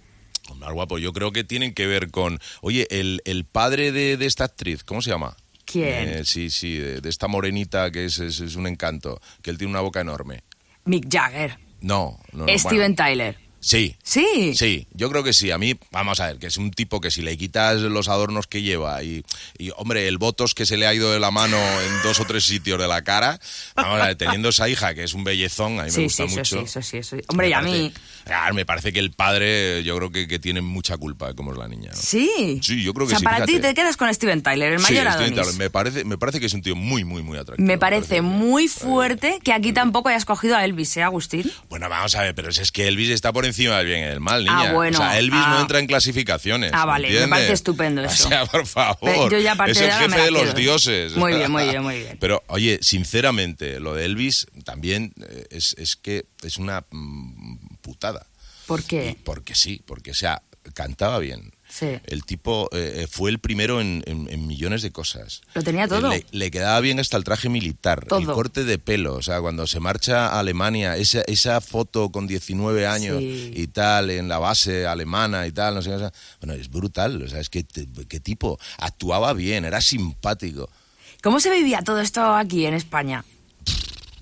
[0.50, 2.40] El más guapo, yo creo que tienen que ver con.
[2.60, 5.36] Oye, el, el padre de, de esta actriz, ¿cómo se llama?
[5.64, 6.08] ¿Quién?
[6.08, 9.58] Eh, sí, sí, de, de esta morenita que es, es, es un encanto, que él
[9.58, 10.42] tiene una boca enorme.
[10.84, 11.58] Mick Jagger.
[11.84, 12.58] No, no, no.
[12.58, 13.38] Steven bueno, Tyler.
[13.60, 13.96] Sí.
[14.02, 14.54] Sí.
[14.54, 15.50] Sí, yo creo que sí.
[15.50, 18.46] A mí, vamos a ver, que es un tipo que si le quitas los adornos
[18.46, 19.22] que lleva y,
[19.58, 22.24] y, hombre, el botos que se le ha ido de la mano en dos o
[22.26, 23.38] tres sitios de la cara,
[23.74, 26.32] vamos a ver, teniendo esa hija que es un bellezón, a mí me gusta sí,
[26.32, 26.56] eso mucho.
[26.56, 27.22] sí, eso sí, eso sí.
[27.28, 27.92] Hombre, y a mí...
[28.26, 31.52] Ah, me parece que el padre, yo creo que, que tiene mucha culpa de cómo
[31.52, 31.90] es la niña.
[31.94, 32.00] ¿no?
[32.00, 32.60] Sí.
[32.62, 34.78] Sí, yo creo O que sea, sí, para ti te quedas con Steven Tyler, el
[34.80, 35.28] Sí, mayor estoy Adonis.
[35.38, 35.52] enterado.
[35.58, 37.66] me parece, me parece que es un tío muy, muy, muy atractivo.
[37.66, 41.50] Me parece muy fuerte que aquí tampoco hayas cogido a Elvis, ¿eh, Agustín?
[41.68, 44.20] Bueno, vamos a ver, pero es que Elvis está por encima del bien y del
[44.20, 44.70] mal, niña.
[44.70, 44.98] Ah, bueno.
[44.98, 45.50] O sea, Elvis Ah.
[45.54, 46.70] no entra en clasificaciones.
[46.74, 48.24] Ah, vale, me parece estupendo eso.
[48.26, 49.30] O sea, por favor.
[49.30, 51.16] yo ya es el jefe de los dioses.
[51.16, 52.16] Muy bien, muy bien, muy bien.
[52.20, 58.26] Pero, oye, sinceramente, lo de Elvis también eh, es, es que es una mm, putada.
[58.66, 59.16] ¿Por qué?
[59.24, 61.52] Porque sí, porque, o sea, cantaba bien.
[61.68, 61.88] Sí.
[62.06, 65.42] El tipo eh, eh, fue el primero en, en- en millones de cosas.
[65.54, 66.08] Lo tenía todo.
[66.08, 68.32] Le, le quedaba bien hasta el traje militar, el Todo.
[68.34, 72.86] corte de pelo, o sea, cuando se marcha a Alemania, esa, esa foto con 19
[72.86, 73.52] años Sí.
[73.54, 76.10] y tal, en la base alemana y tal, no sé qué,
[76.40, 77.64] bueno, es brutal, o sea, es que,
[78.08, 80.70] qué tipo, actuaba bien, era simpático.
[81.22, 83.24] ¿Cómo se vivía todo esto aquí en España?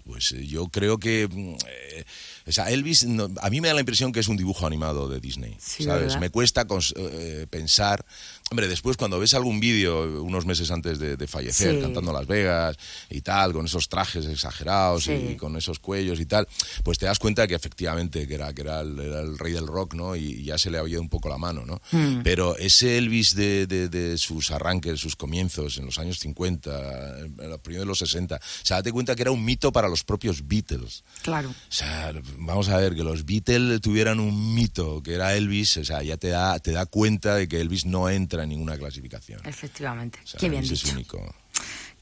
[0.04, 1.28] Pues eh, yo creo que.
[1.30, 2.04] mm, eh,
[2.46, 5.08] o sea, Elvis, no- a mí me da la impresión que es un dibujo animado
[5.08, 5.56] de Disney.
[5.60, 6.02] Sí, ¿Sabes?
[6.04, 6.20] ¿verdad?
[6.20, 8.04] Me cuesta cons- eh, pensar.
[8.52, 11.80] Hombre, después cuando ves algún vídeo unos meses antes de, de fallecer, Sí.
[11.80, 12.76] cantando Las Vegas
[13.08, 15.12] y tal, con esos trajes exagerados Sí.
[15.32, 16.46] y con esos cuellos y tal,
[16.84, 19.66] pues te das cuenta que efectivamente que era, que era, el, era el rey del
[19.66, 20.14] rock, ¿no?
[20.16, 21.80] Y ya se le había ido un poco la mano, ¿no?
[21.92, 22.20] Mm.
[22.22, 27.48] Pero ese Elvis de, de- de sus arranques, sus comienzos en los años 50, en
[27.48, 30.04] los primeros de los 60, o sea, date cuenta que era un mito para los
[30.04, 31.04] propios Beatles.
[31.22, 31.48] Claro.
[31.48, 35.84] O sea, vamos a ver, que los Beatles tuvieran un mito que era Elvis, o
[35.84, 39.40] sea, ya te da, te da cuenta de que Elvis no entra en ninguna clasificación.
[39.44, 40.18] Efectivamente.
[40.22, 40.94] O sea, Qué bien Elvis es dicho.
[40.96, 41.34] único.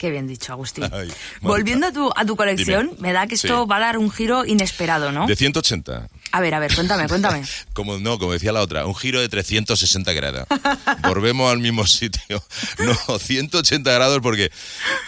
[0.00, 0.88] Qué bien dicho, Agustín.
[0.90, 1.12] Ay.
[1.42, 3.00] Volviendo a tu, a tu colección, Dime.
[3.08, 3.68] me da que esto Sí.
[3.70, 5.26] va a dar un giro inesperado, ¿no?
[5.26, 6.08] De 180.
[6.32, 7.42] A ver, a ver, cuéntame, cuéntame.
[7.74, 10.46] Como, no, como decía la otra, un giro de 360 grados.
[11.02, 12.42] Volvemos al mismo sitio.
[12.78, 14.50] No, 180 grados porque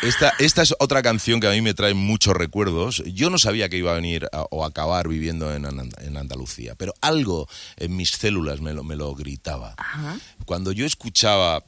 [0.02, 3.02] esta, esta es otra canción que a mí me trae muchos recuerdos.
[3.06, 5.64] Yo no sabía que iba a venir a- o acabar viviendo en,
[6.02, 9.74] en Andalucía, pero algo en mis células me lo, me lo gritaba.
[9.78, 10.18] Ajá.
[10.44, 11.64] Cuando yo escuchaba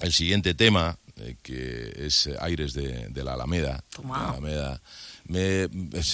[0.00, 4.82] el siguiente tema, eh, que es eh, Aires de, de la Alameda, la Alameda,
[5.24, 5.68] me-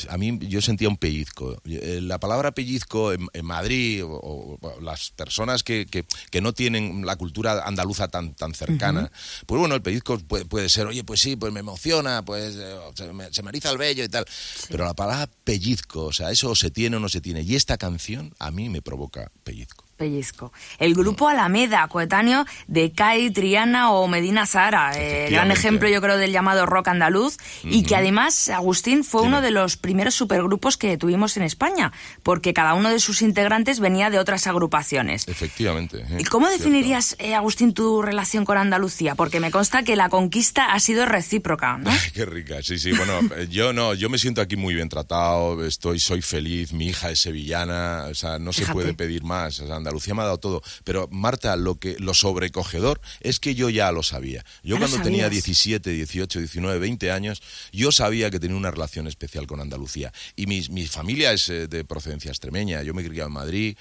[0.08, 1.60] a mí yo sentía un pellizco.
[1.64, 6.52] Eh, La palabra pellizco en, en Madrid, o, o las personas que, que- que no
[6.52, 9.10] tienen la cultura andaluza tan, tan cercana,
[9.46, 12.54] pues bueno, el pellizco puede, puede ser, oye, pues sí, pues me emociona, pues
[12.96, 14.24] se me, se me eriza el vello y tal.
[14.68, 17.42] Pero la palabra pellizco, o sea, eso se tiene o no se tiene.
[17.42, 19.83] Y esta canción a mí me provoca pellizco.
[19.96, 20.52] Pellizco.
[20.78, 26.16] El grupo Alameda, coetáneo de Kai, Triana o Medina Sara, eh, gran ejemplo yo creo
[26.16, 30.96] del llamado rock andaluz y que además Agustín fue uno de los primeros supergrupos que
[30.96, 31.92] tuvimos en España,
[32.22, 35.26] porque cada uno de sus integrantes venía de otras agrupaciones.
[35.28, 36.04] Efectivamente.
[36.10, 39.14] eh, ¿Y cómo definirías, eh, Agustín, tu relación con Andalucía?
[39.14, 41.90] Porque me consta que la conquista ha sido recíproca, ¿no?
[41.90, 42.92] Ay, qué rica, sí, sí.
[42.92, 43.20] Bueno,
[43.50, 47.20] yo no, yo me siento aquí muy bien tratado, estoy, soy feliz, mi hija es
[47.20, 49.60] sevillana, o sea, no se puede pedir más.
[49.60, 50.62] O sea, Andalucía me ha dado todo.
[50.84, 54.44] Pero Marta, lo que, lo sobrecogedor es que yo ya lo sabía.
[54.62, 55.44] Yo lo cuando tenía sabías.
[55.44, 60.12] 17, 18, 19, 20 años, yo sabía que tenía una relación especial con Andalucía.
[60.36, 63.76] Y mi, mi familia es eh, de procedencia extremeña, yo me criado en Madrid,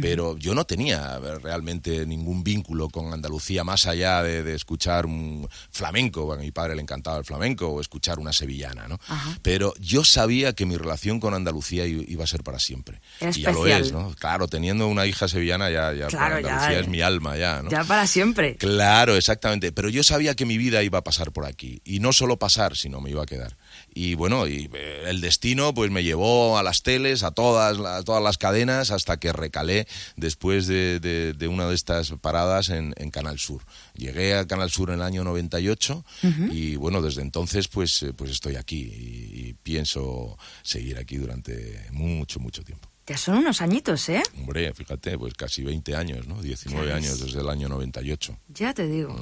[0.00, 5.48] pero yo no tenía realmente ningún vínculo con Andalucía más allá de, de escuchar un
[5.70, 8.98] flamenco, a mi padre le encantaba el flamenco, o escuchar una sevillana, ¿no?
[9.08, 9.38] Ajá.
[9.42, 13.00] Pero yo sabía que mi relación con Andalucía iba a ser para siempre.
[13.20, 14.14] Y ya lo es, ¿no?
[14.18, 16.82] Claro, teniendo una hija sevillana ya, ya Claro, ya, Andalucía eh.
[16.82, 17.70] es mi alma ya, ¿no?
[17.70, 18.56] Ya para siempre.
[18.56, 19.72] Claro, exactamente.
[19.72, 21.80] Pero yo sabía que mi vida iba a pasar por aquí.
[21.84, 23.56] Y no solo pasar, sino me iba a quedar.
[23.96, 28.02] Y bueno, y eh, el destino pues me llevó a las teles, a todas, a
[28.02, 29.86] todas las cadenas, hasta que recalé
[30.16, 33.62] después de, de- de una de estas paradas en, en Canal Sur.
[33.94, 36.04] Llegué a Canal Sur en el año 98
[36.50, 41.86] y bueno, desde entonces pues, eh, pues estoy aquí y, y pienso seguir aquí durante
[41.92, 42.88] mucho, mucho tiempo.
[43.06, 44.22] Ya son unos añitos, ¿eh?
[44.38, 46.40] Hombre, fíjate, pues casi 20 años, ¿no?
[46.40, 47.04] 19 Ya ves.
[47.04, 48.38] años desde el año 98.
[48.48, 49.14] Ya te digo.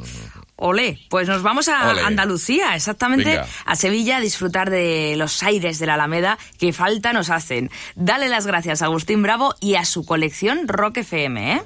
[0.54, 2.02] Olé, pues nos vamos a Ole.
[2.02, 3.48] Andalucía, exactamente Venga.
[3.66, 7.70] a Sevilla, a disfrutar de los aires de la Alameda que falta nos hacen.
[7.96, 11.62] Dale las gracias a Agustín Bravo y a su colección Rock FM, ¿eh?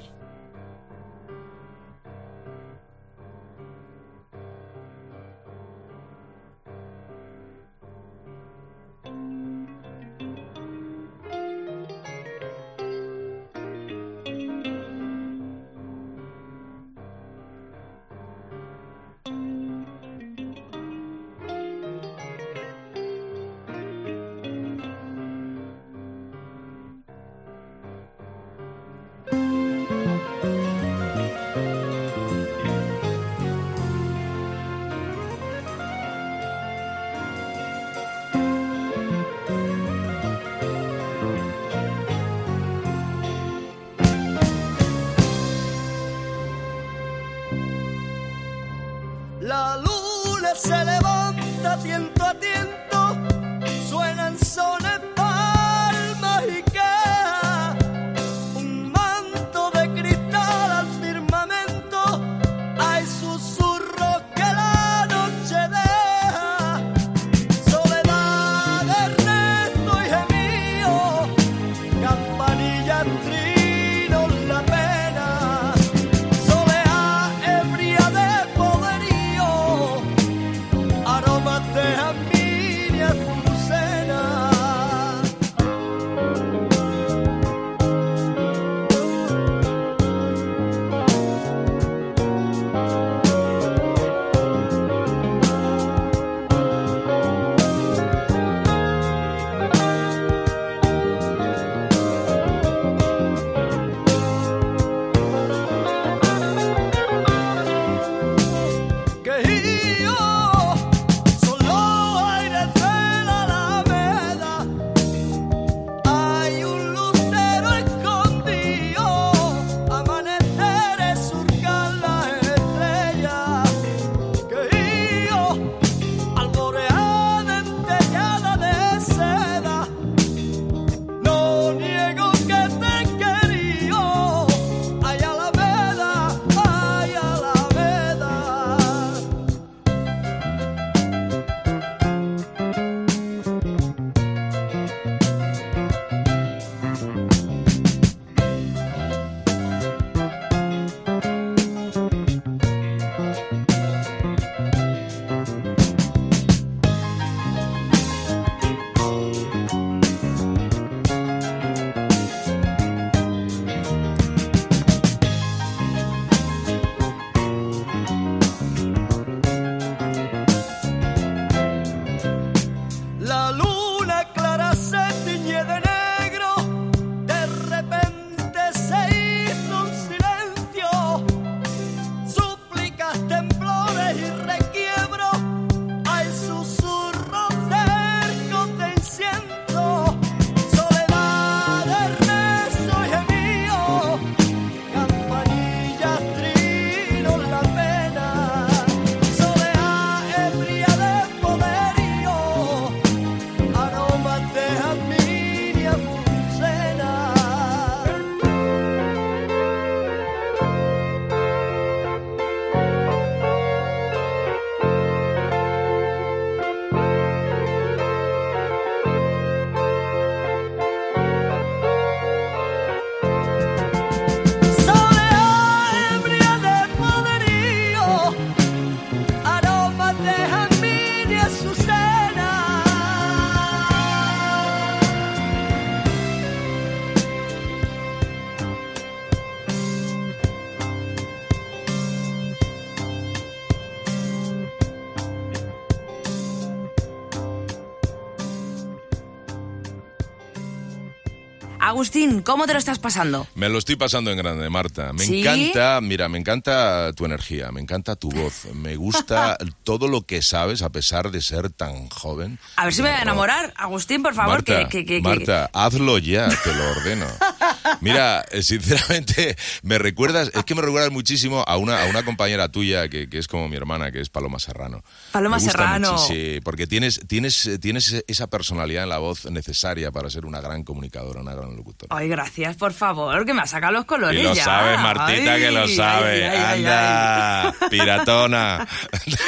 [251.87, 253.47] Agustín, ¿cómo te lo estás pasando?
[253.55, 255.13] Me lo estoy pasando en grande, Marta.
[255.13, 255.39] Me ¿Sí?
[255.39, 260.41] encanta, mira, me encanta tu energía, me encanta tu voz, me gusta todo lo que
[260.41, 262.59] sabes a pesar de ser tan joven.
[262.75, 263.73] A ver si me voy a enamorar.
[263.77, 267.25] Agustín, por favor, Marta, que, que, Marta, hazlo ya, te lo ordeno.
[268.01, 272.69] Mira, eh, sinceramente, me recuerdas, es que me recuerdas muchísimo a una, a una compañera
[272.69, 275.05] tuya que, que es como mi hermana, que es Paloma Serrano.
[275.31, 276.11] Paloma Me gusta Serrano.
[276.11, 280.59] mucho, sí, porque tienes, tienes, tienes esa personalidad en la voz necesaria para ser una
[280.59, 281.76] gran comunicadora, una gran
[282.09, 284.63] Ay, gracias, por favor, que me ha sacado los colores Y lo ya.
[284.63, 286.47] sabes, Martita, Ay, que lo ay, sabe.
[286.47, 288.87] ay, ay, Anda, piratona.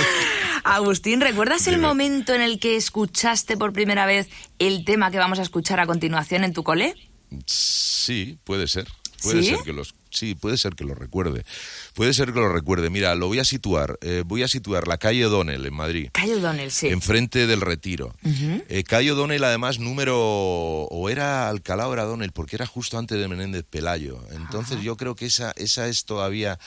[0.64, 5.40] Agustín, ¿recuerdas el momento en el que escuchaste por primera vez el tema que vamos
[5.40, 6.96] a escuchar a continuación en tu cole?
[7.46, 8.88] Sí, puede ser.
[9.22, 9.50] Puede ¿Sí?
[9.50, 11.44] ser que los sí, puede ser que lo recuerde.
[11.94, 12.90] Puede ser que lo recuerde.
[12.90, 13.98] Mira, lo voy a situar.
[14.02, 16.10] eh, voy a situar la calle O'Donnell en Madrid.
[16.12, 16.88] Calle O'Donnell, sí.
[16.88, 18.16] Enfrente del Retiro.
[18.24, 20.18] Eh, calle O'Donnell, además, número.
[20.20, 24.24] O era Alcalá o era O'Donnell, porque era justo antes de Menéndez Pelayo.
[24.32, 26.60] Entonces, yo creo que esa, esa es todavía.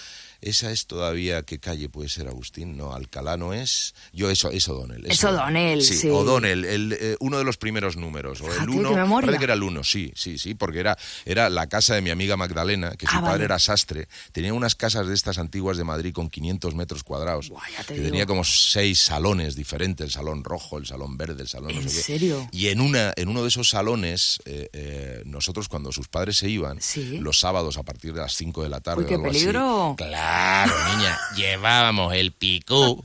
[0.43, 1.43] Esa es todavía.
[1.45, 2.77] ¿Qué calle puede ser, Agustín?
[2.77, 3.95] No, Alcalá no es.
[4.13, 5.07] Yo, eso, es O'Donnell.
[5.07, 6.09] Es O'Donnell, sí.
[6.11, 8.41] O'Donnell, el, eh, uno de los primeros números.
[8.41, 9.21] O el Fíjate, uno.
[9.21, 12.11] parece que era el uno, sí, sí, sí, porque era, era la casa de mi
[12.11, 14.09] amiga Magdalena, que su Ah, padre era sastre.
[14.33, 17.49] Tenía unas casas de estas antiguas de Madrid con 500 metros cuadrados.
[17.49, 18.07] ya te que digo.
[18.07, 21.89] tenía como seis salones diferentes, el salón rojo, el salón verde, el salón no ¿En
[21.89, 22.47] sé qué.
[22.51, 26.49] Y en, una, en uno de esos salones, eh, eh, nosotros cuando sus padres se
[26.49, 27.19] iban, Sí.
[27.19, 29.39] los sábados a partir de las 5 de la tarde Uy, qué o algo así,
[29.41, 29.95] peligro.
[30.33, 33.03] Claro, niña, llevábamos el picú,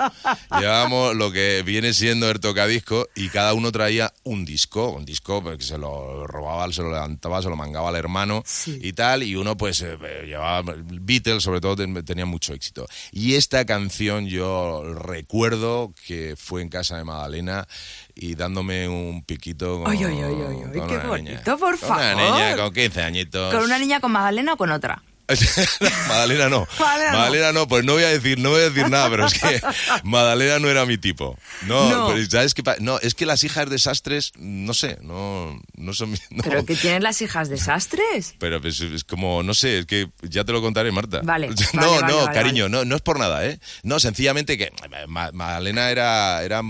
[0.57, 5.43] llevábamos lo que viene siendo el tocadisco y cada uno traía un disco, un disco
[5.43, 9.23] pues, que se lo robaba, se lo levantaba, se lo mangaba al hermano y tal,
[9.23, 12.87] y uno pues eh, llevaba Beatles, sobre todo ten- tenía mucho éxito.
[13.11, 17.67] Y esta canción yo recuerdo que fue en casa de Magdalena
[18.15, 21.43] y dándome un piquito con, Ay, ay, ay, ay, ay, con qué una bonito, niña.
[21.57, 22.31] por Con Una favor.
[22.39, 23.53] niña con 15 añitos.
[23.53, 25.03] ¿Con una niña con Magdalena o con otra?
[26.07, 26.67] Magdalena no.
[26.79, 27.67] Magdalena no.
[27.67, 29.61] Pues no voy a decir, no voy a decir nada, pero es que
[30.03, 31.37] Magdalena no era mi tipo.
[31.65, 32.07] No, No.
[32.13, 36.43] pero ¿sabes qué No, es que las hijas desastres, no sé, no, no son no.
[36.43, 38.35] ¿Pero que tienen las hijas desastres?
[38.39, 41.21] Pero pues, es como, no sé, es que ya te lo contaré, Marta.
[41.23, 43.59] Vale, No, vale, no, vale, cariño, No, no es por nada, ¿eh?
[43.83, 44.71] No, sencillamente que
[45.07, 46.61] Ma- Magdalena era, era,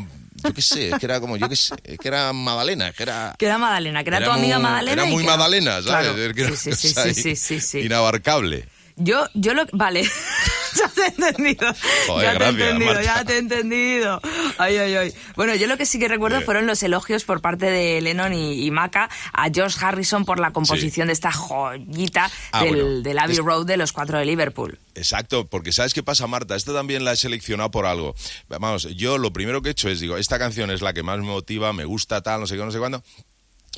[0.43, 2.95] yo qué sé, es que era como, yo qué sé, es que era Magdalena, es
[2.95, 3.35] que era...
[3.37, 5.03] Que era Magdalena, que era, era tu amiga Magdalena.
[5.03, 6.11] Era muy Magdalena, ¿sabes?
[6.11, 7.79] Claro, era sí, sí, sí, sí, sí, sí.
[7.79, 8.67] Inabarcable.
[8.97, 9.65] Yo, yo lo...
[9.73, 10.03] Vale.
[10.75, 11.73] ya te he entendido.
[12.07, 13.03] Joder, ya te he entendido, Marta.
[13.03, 14.21] ya te he entendido.
[14.57, 15.13] Ay, ay, ay.
[15.35, 18.65] Bueno, yo lo que sí que recuerdo fueron los elogios por parte de Lennon y,
[18.65, 23.01] y Maca a George Harrison por la composición de esta joyita Ah, del, bueno.
[23.01, 24.79] del Abbey Road de los cuatro de Liverpool.
[24.95, 26.55] Exacto, porque ¿sabes qué pasa, Marta?
[26.55, 28.15] Esta también la he seleccionado por algo.
[28.49, 31.19] Vamos, yo lo primero que he hecho es, digo, esta canción es la que más
[31.19, 33.03] me motiva, me gusta tal, no sé qué, no sé cuándo.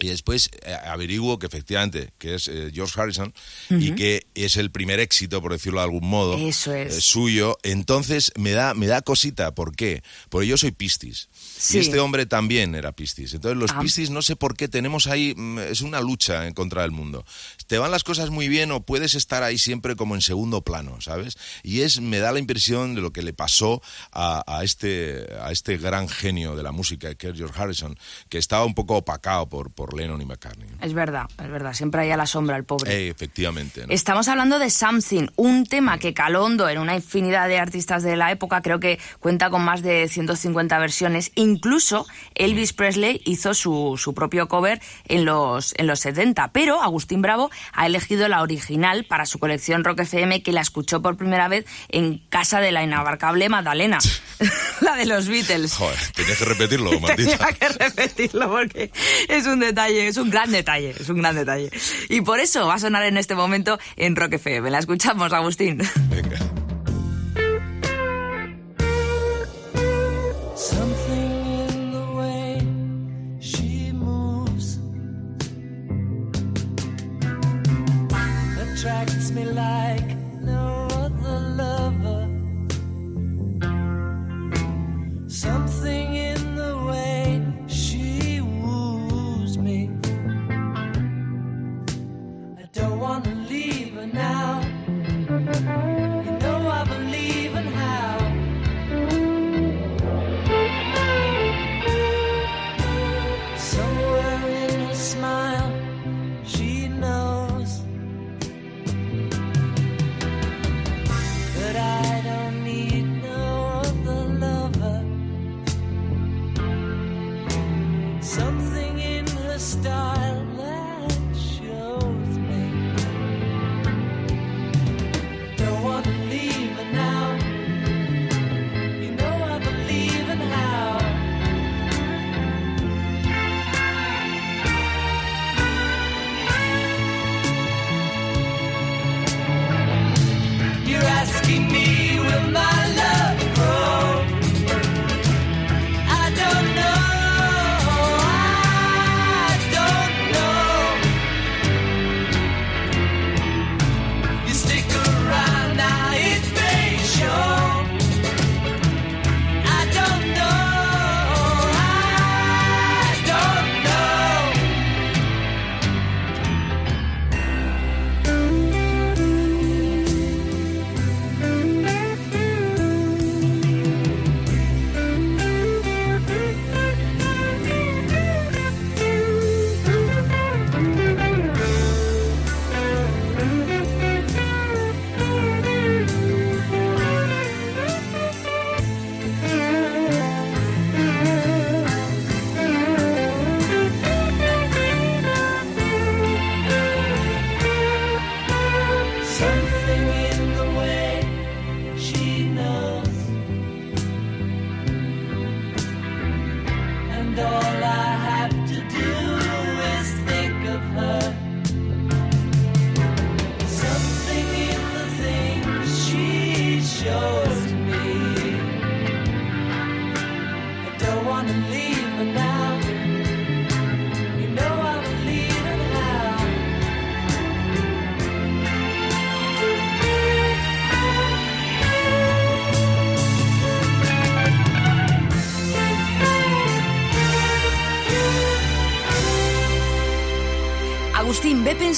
[0.02, 3.34] Y después eh, averiguo que efectivamente, que es eh, George Harrison
[3.70, 6.96] y que es el primer éxito, por decirlo de algún modo, Eso es.
[6.98, 7.58] eh, suyo.
[7.64, 9.54] Entonces me da, me da cosita.
[9.54, 10.04] ¿Por qué?
[10.30, 11.30] Porque yo soy Pistis.
[11.34, 11.78] Sí.
[11.78, 13.34] Y este hombre también era Pistis.
[13.34, 13.80] Entonces los Ah.
[13.82, 17.26] Pistis no sé por qué tenemos ahí, mm, es una lucha en contra del mundo.
[17.70, 21.00] Te van las cosas muy bien o puedes estar ahí siempre como en segundo plano,
[21.02, 21.38] ¿sabes?
[21.62, 25.52] Y es, me da la impresión de lo que le pasó a, a este, a
[25.52, 27.96] este gran genio de la música, que es George Harrison,
[28.28, 30.68] que estaba un poco opacado por, por Lennon y McCartney.
[30.82, 31.76] Es verdad, es verdad.
[31.76, 32.92] Siempre hay a la sombra el pobre.
[32.92, 33.86] Eh, efectivamente.
[33.86, 33.94] ¿no?
[33.94, 38.16] Estamos hablando de Something, un tema que caló hondo en una infinidad de artistas de
[38.16, 41.32] la época, creo que cuenta con más de 150 versiones.
[41.36, 47.22] Incluso Elvis Presley hizo su, su propio cover en los, en los 70, pero Agustín
[47.22, 51.48] Bravo ha elegido la original para su colección Rock FM, que la escuchó por primera
[51.48, 54.00] vez en casa de la inabarcable Magdalena,
[54.82, 55.74] la de los Beatles.
[55.74, 57.38] Joder, tenías que repetirlo, Martita.
[57.38, 58.92] Tenía que repetirlo porque
[59.28, 61.70] es un detalle, es un gran detalle, es un gran detalle.
[62.10, 64.70] Y por eso va a sonar en este momento en Rock FM.
[64.70, 65.82] La escuchamos, Agustín.
[66.10, 66.49] Venga.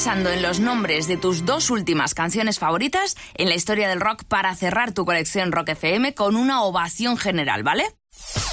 [0.03, 4.23] Pensando en los nombres de tus dos últimas canciones favoritas en la historia del rock
[4.23, 7.85] para cerrar tu colección Rock FM con una ovación general, ¿vale?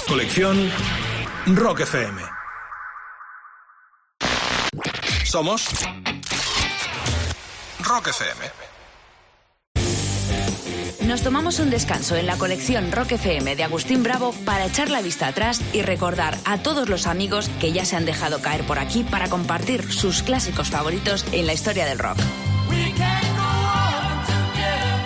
[0.07, 0.71] Colección
[1.47, 2.21] Rock FM.
[5.23, 5.67] Somos
[7.79, 8.68] Rock FM.
[11.09, 15.01] Nos tomamos un descanso en la colección Rock FM de Agustín Bravo para echar la
[15.01, 18.77] vista atrás y recordar a todos los amigos que ya se han dejado caer por
[18.77, 22.19] aquí para compartir sus clásicos favoritos en la historia del rock.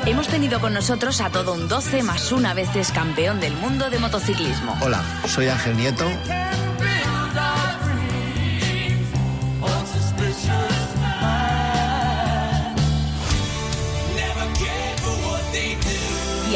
[0.05, 3.99] Hemos tenido con nosotros a todo un 12 más una veces campeón del mundo de
[3.99, 4.77] motociclismo.
[4.81, 6.05] Hola, soy Ángel Nieto.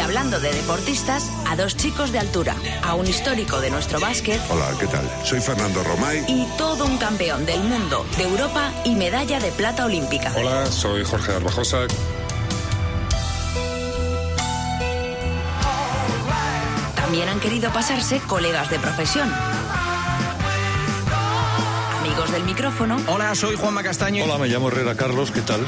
[0.08, 4.70] Hablando de deportistas, a dos chicos de altura, a un histórico de nuestro básquet Hola,
[4.80, 5.06] ¿qué tal?
[5.26, 6.24] Soy Fernando Romay.
[6.30, 10.32] y todo un campeón del mundo, de Europa y medalla de plata olímpica.
[10.38, 11.80] Hola, soy Jorge Arbajosa.
[16.96, 19.30] También han querido pasarse colegas de profesión.
[22.00, 24.24] Amigos del micrófono Hola, soy Juanma Castaño.
[24.24, 25.66] Hola, me llamo Herrera Carlos, ¿qué tal?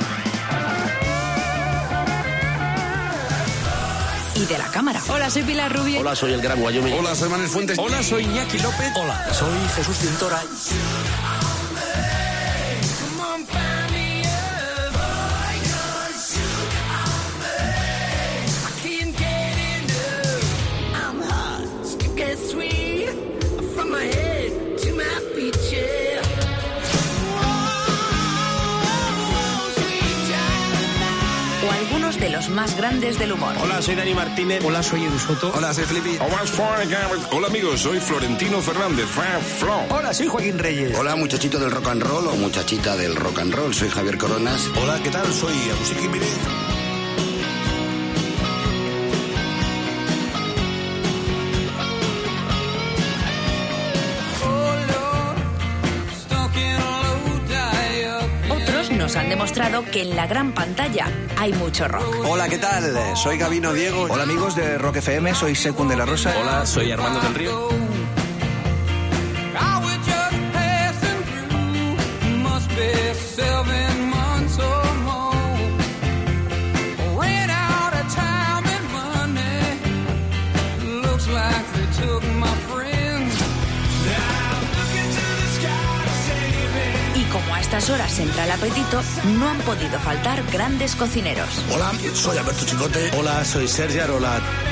[4.39, 5.01] Y de la cámara.
[5.09, 5.99] Hola, soy Pilar Rubio.
[5.99, 6.93] Hola, soy el Gran Wyoming.
[6.93, 7.77] Hola, soy Manuel Fuentes.
[7.77, 8.91] Hola, soy Iñaki López.
[8.95, 10.41] Hola, soy Jesús Cintora.
[32.59, 33.55] Más grandes del humor.
[33.61, 34.61] Hola, soy Dani Martínez.
[34.65, 35.53] Hola, soy Edu Soto.
[35.55, 36.19] Hola, soy Felipe.
[37.31, 39.07] Hola amigos, soy Florentino Fernández.
[39.89, 40.97] Hola, soy Joaquín Reyes.
[40.97, 43.73] Hola, muchachito del rock and roll o muchachita del rock and roll.
[43.73, 44.69] Soy Javier Coronas.
[44.75, 45.31] Hola, ¿qué tal?
[45.31, 46.68] Soy Agustín Jiménez.
[59.59, 61.07] Demostrado que en la gran pantalla
[61.37, 62.25] hay mucho rock.
[62.25, 62.95] Hola, ¿qué tal?
[63.15, 64.07] Soy Gabino Diego.
[64.09, 65.35] Hola, amigos de Rock FM.
[65.35, 66.33] Soy Secund de la Rosa.
[66.41, 67.88] Hola, soy Armando del Río.
[87.79, 89.01] Estas horas entra el apetito,
[89.37, 91.63] no han podido faltar grandes cocineros.
[91.73, 93.09] Hola, soy Alberto Chicote.
[93.17, 94.68] Hola, soy Sergio Arolat.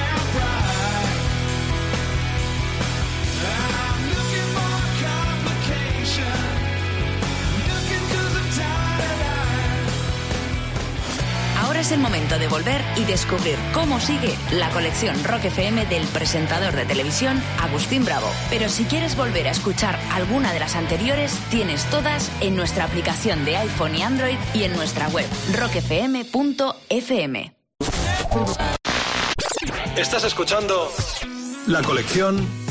[11.88, 16.76] Es el momento de volver y descubrir cómo sigue la colección Rock FM del presentador
[16.76, 18.28] de televisión Agustín Bravo.
[18.50, 23.46] Pero si quieres volver a escuchar alguna de las anteriores, tienes todas en nuestra aplicación
[23.46, 25.86] de iPhone y Android y en nuestra web rockfm.fm.
[29.96, 30.92] Estás escuchando
[31.68, 32.67] la colección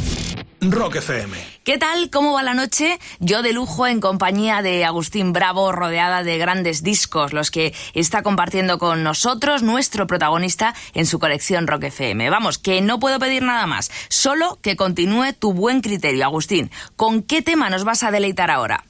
[0.61, 1.37] Rock FM.
[1.65, 2.09] ¿Qué tal?
[2.11, 2.99] ¿Cómo va la noche?
[3.21, 8.23] Yo de lujo en compañía de Agustín Bravo, rodeada de grandes discos, los que está
[8.23, 12.31] compartiendo con nosotros, nuestro protagonista en su colección Rock FM.
[12.31, 16.71] Vamos, que no puedo pedir nada más, solo que continúe tu buen criterio, Agustín.
[16.97, 18.85] ¿Con qué tema nos vas a deleitar ahora?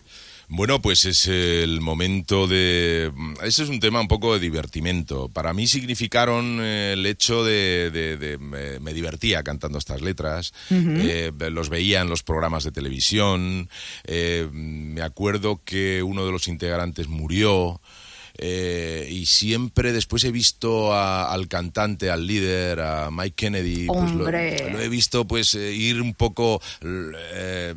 [0.49, 3.11] Bueno, pues es el momento de...
[3.43, 5.29] Ese es un tema un poco de divertimento.
[5.29, 7.91] Para mí significaron eh, el hecho de...
[7.91, 12.71] de- de- me, me divertía cantando estas letras, eh, los veía en los programas de
[12.73, 13.69] televisión,
[14.05, 17.81] eh, me acuerdo que uno de los integrantes murió.
[18.39, 24.13] Eh, y siempre después he visto a- al cantante, al líder, a Mike Kennedy, pues
[24.13, 24.25] lo-
[24.81, 27.75] he visto pues eh, ir un poco eh,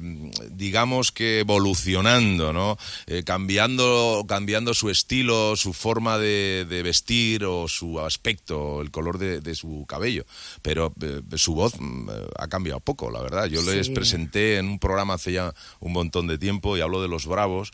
[0.52, 7.68] digamos que evolucionando no Eh, cambiando cambiando su estilo su forma de, de vestir o
[7.68, 10.26] su aspecto el color de, de su cabello.
[10.62, 10.94] Pero
[11.36, 13.46] su voz mm, ha cambiado poco la verdad.
[13.48, 17.08] Yo les presenté en un programa hace ya un montón de tiempo y hablo de
[17.08, 17.72] los bravos.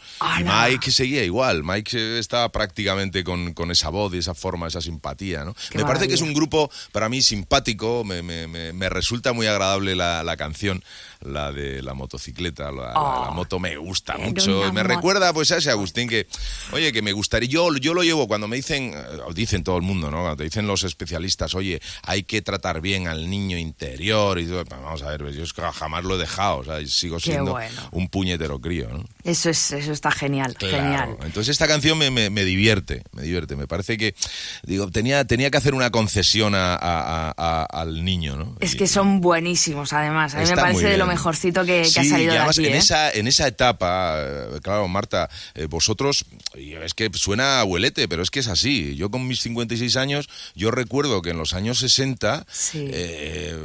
[0.70, 1.64] Mike seguía igual.
[1.64, 2.75] Mike estaba prácticamente
[3.24, 6.22] con, con esa voz y esa forma esa simpatía no Qué me parece que es
[6.22, 6.26] maravilla.
[6.26, 10.84] un grupo para mí simpático, me, me- me- me resulta muy agradable la, la canción,
[11.22, 15.32] la de la motocicleta, la, la- Oh, la moto me gusta era mucho, me recuerda
[15.34, 16.28] pues a ese Agustín que,
[16.72, 19.02] oye, que me gustaría, yo, yo lo llevo cuando me dicen, eh,
[19.34, 20.18] dicen todo el mundo, ¿no?
[20.18, 24.66] Cuando te dicen los especialistas, oye, hay que tratar bien al niño interior y todo,
[24.66, 27.20] pues, vamos a ver, pues, yo es que jamás lo he dejado, o sea, sigo
[27.20, 27.82] siendo bueno.
[27.92, 29.06] un puñetero crío, ¿no?
[29.24, 30.78] Eso, es, eso está genial, Claro.
[30.78, 31.18] genial.
[31.24, 33.56] Entonces esta canción me, me- me divierte, me divierte.
[33.56, 34.16] Me parece que,
[34.64, 38.58] digo, tenía, tenía que hacer una concesión a- a- a- a- al niño, ¿no?
[38.60, 40.34] Es que son buenísimos, además.
[40.36, 42.68] A mí me parece de lo mejorcito que, que ha salido y de además aquí.
[42.68, 42.78] en, ¿eh?
[42.78, 48.32] esa, en esa etapa, eh, claro, Marta, eh, vosotros, es que suena abuelete, pero es
[48.32, 48.96] que es así.
[48.96, 52.88] Yo con mis 56 años, yo recuerdo que en los años 60, Sí.
[52.92, 53.56] eh,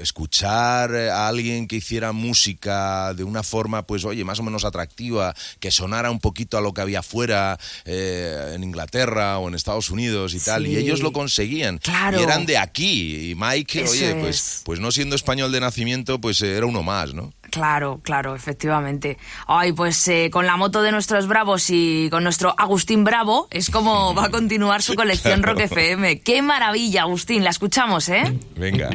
[0.00, 5.34] escuchar a alguien que hiciera música de una forma, pues oye, más o menos atractiva,
[5.60, 9.90] que sonara un poquito a lo que había afuera, eh, en Inglaterra o en Estados
[9.90, 10.72] Unidos y tal, Sí.
[10.72, 11.78] y ellos lo conseguían.
[11.78, 12.20] Claro.
[12.20, 13.30] Y eran de aquí.
[13.30, 14.14] Y Mike, Eso oye, es.
[14.16, 17.32] pues, pues no siendo español de nacimiento, pues eh, era uno más, ¿no?
[17.50, 19.18] Claro, claro, efectivamente.
[19.48, 23.70] Ay, pues eh, con la moto de nuestros bravos y con nuestro Agustín Bravo es
[23.70, 25.54] como va a continuar su colección Claro.
[25.58, 26.20] Rock FM.
[26.20, 27.42] ¡Qué maravilla, Agustín!
[27.42, 28.22] La escuchamos, ¿eh?
[28.56, 28.90] Venga.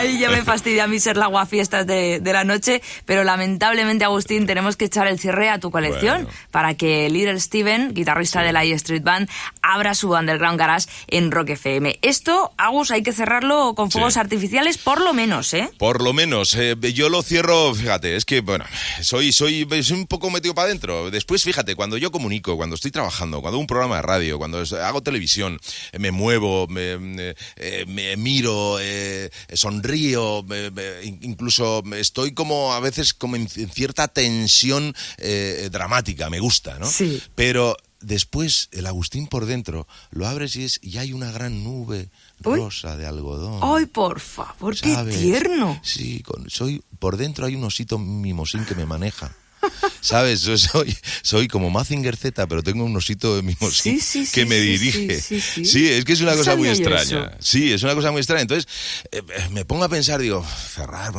[0.00, 4.04] Ay, ya me fastidia a mí ser la guafiestas de, de la noche, pero lamentablemente,
[4.04, 6.38] Agustín, tenemos que echar el cierre a tu colección Bueno.
[6.50, 9.28] para que Little Steven, guitarrista de la E Street Band,
[9.62, 11.98] abra su Underground Garage en Rock FM.
[12.02, 14.20] Esto, Agus, hay que cerrarlo con fuegos Sí.
[14.20, 15.68] artificiales por lo menos, ¿eh?
[15.78, 18.64] Por lo menos, eh, yo lo cierro, fíjate, es que, bueno,
[19.02, 21.10] soy, soy, soy un poco metido para adentro.
[21.10, 24.62] Después, fíjate, cuando yo comunico, cuando estoy trabajando, cuando hago un programa de radio, cuando
[24.82, 25.58] hago televisión,
[25.92, 32.80] eh, me muevo, me, me- eh, me miro, eh, sonrío, in- incluso estoy como a
[32.80, 36.86] veces como en, cierta tensión eh, dramática, me gusta, ¿no?
[36.86, 37.22] Sí.
[37.34, 42.08] Pero después, el Agustín por dentro, lo abres y, es, y hay una gran nube
[42.40, 43.60] rosa de algodón.
[43.62, 45.78] Ay, por favor, qué tierno.
[45.84, 49.34] Sí, con- soy por dentro hay un osito mimosín que me maneja.
[50.00, 50.42] ¿Sabes?
[50.42, 54.32] Yo soy, soy como Mazinger Z, pero tengo un osito de mimosín Sí, sí, sí,
[54.32, 55.20] que me dirige.
[55.20, 57.02] sí, es que es una cosa muy extraña.
[57.02, 57.30] eso.
[57.40, 58.42] Sí, es una cosa muy extraña.
[58.42, 58.68] Entonces,
[59.12, 60.44] eh, me pongo a pensar, digo,
[60.74, 61.12] cerrar,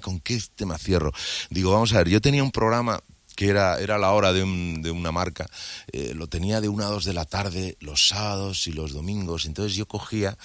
[0.00, 1.12] ¿con qué tema cierro?
[1.50, 3.00] Digo, vamos a ver, yo tenía un programa
[3.34, 5.48] que era, era la hora de, un- de una marca,
[5.92, 9.44] eh, lo tenía de una a dos de la tarde, los sábados y los domingos,
[9.46, 10.36] entonces yo cogía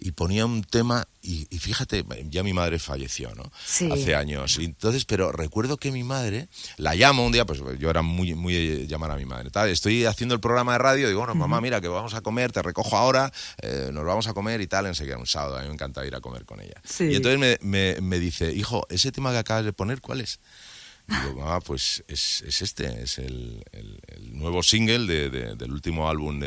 [0.00, 3.50] y ponía un tema y, y fíjate, ya mi madre falleció, ¿no?
[3.64, 3.88] Sí.
[3.90, 4.58] Hace años.
[4.58, 8.86] Entonces, pero recuerdo que mi madre, la llamo un día, pues yo era muy, muy
[8.86, 9.50] llamar a mi madre.
[9.50, 12.52] tal, Estoy haciendo el programa de radio, digo, bueno, mamá, mira, que vamos a comer,
[12.52, 13.32] te recojo ahora,
[13.62, 16.14] eh, nos vamos a comer y tal, enseguida un sábado, a mí me encanta ir
[16.14, 16.80] a comer con ella.
[16.84, 17.04] Sí.
[17.04, 20.40] Y entonces me, me- me dice, hijo, ese tema que acabas de poner, ¿cuál es?
[21.06, 23.62] Digo, mamá, pues es, es este, es el,
[24.32, 26.40] nuevo single de- de- del último álbum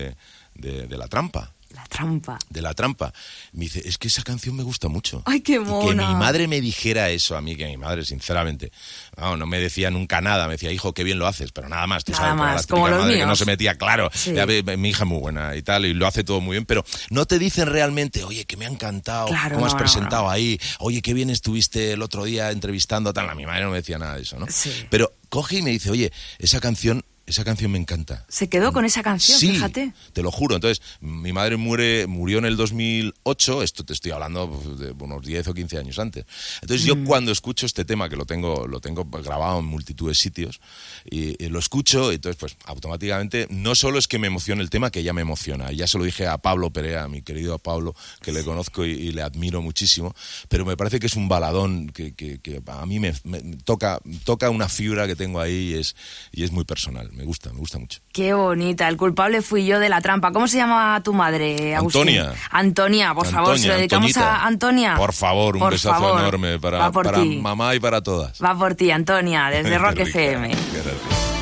[0.55, 1.53] de- de La Trampa.
[1.73, 2.39] La trampa.
[2.49, 3.13] De La Trampa.
[3.51, 5.21] Me dice, es que esa canción me gusta mucho.
[5.25, 6.07] Ay, qué Y que mona.
[6.09, 8.71] mi madre me dijera eso a mí, que mi madre, sinceramente,
[9.15, 10.45] vamos, no me decía nunca nada.
[10.47, 12.03] Me decía, hijo, qué bien lo haces, pero nada más.
[12.03, 13.39] Tú Nada sabes, como más, la típica como los madre que no míos.
[13.39, 14.09] se metía, claro.
[14.13, 14.33] Sí.
[14.33, 16.65] ya ve, mi hija es muy buena y tal, y lo hace todo muy bien,
[16.65, 19.83] pero no te dicen realmente, oye, que me ha encantado, Claro, cómo has no, no,
[19.83, 20.29] presentado no.
[20.31, 23.29] ahí, oye, qué bien estuviste el otro día entrevistando tal.
[23.29, 24.45] A mi madre no me decía nada de eso, ¿no?
[24.49, 24.71] Sí.
[24.89, 28.25] Pero coge y me dice, oye, esa canción, esa canción me encanta.
[28.29, 29.93] Se quedó con esa canción, Sí, fíjate.
[30.13, 30.55] te lo juro.
[30.55, 35.23] Entonces, mi madre muere, murió en el 2008, esto te estoy hablando pues, de unos
[35.25, 36.25] 10 o 15 años antes.
[36.61, 40.15] Entonces, yo cuando escucho este tema, que lo tengo, lo tengo grabado en multitud de
[40.15, 40.61] sitios,
[41.09, 44.69] y, y lo escucho, y entonces, pues automáticamente, no solo es que me emociona el
[44.69, 45.71] tema, que ya me emociona.
[45.73, 48.91] Ya se lo dije a Pablo Perea, a mi querido Pablo, que le conozco y,
[48.91, 50.15] y le admiro muchísimo,
[50.47, 53.99] pero me parece que es un baladón que, que- que a mí me, me toca,
[54.23, 55.95] toca una fibra que tengo ahí y es,
[56.31, 57.09] y es muy personal.
[57.17, 57.99] Me gusta, me gusta mucho.
[58.13, 58.87] Qué bonita.
[58.87, 60.31] El culpable fui yo de la trampa.
[60.31, 62.01] ¿Cómo se llama tu madre, Agustín?
[62.01, 62.33] Antonia.
[62.51, 64.35] Antonia, por favor, se lo dedicamos Antoñita.
[64.35, 64.95] a Antonia.
[64.95, 66.19] Por favor, un Por besazo favor.
[66.21, 67.37] enorme para, para ti.
[67.41, 68.41] mamá y para todas.
[68.43, 70.47] Va por ti, Antonia, desde Rock FM.
[70.49, 71.36] gracias.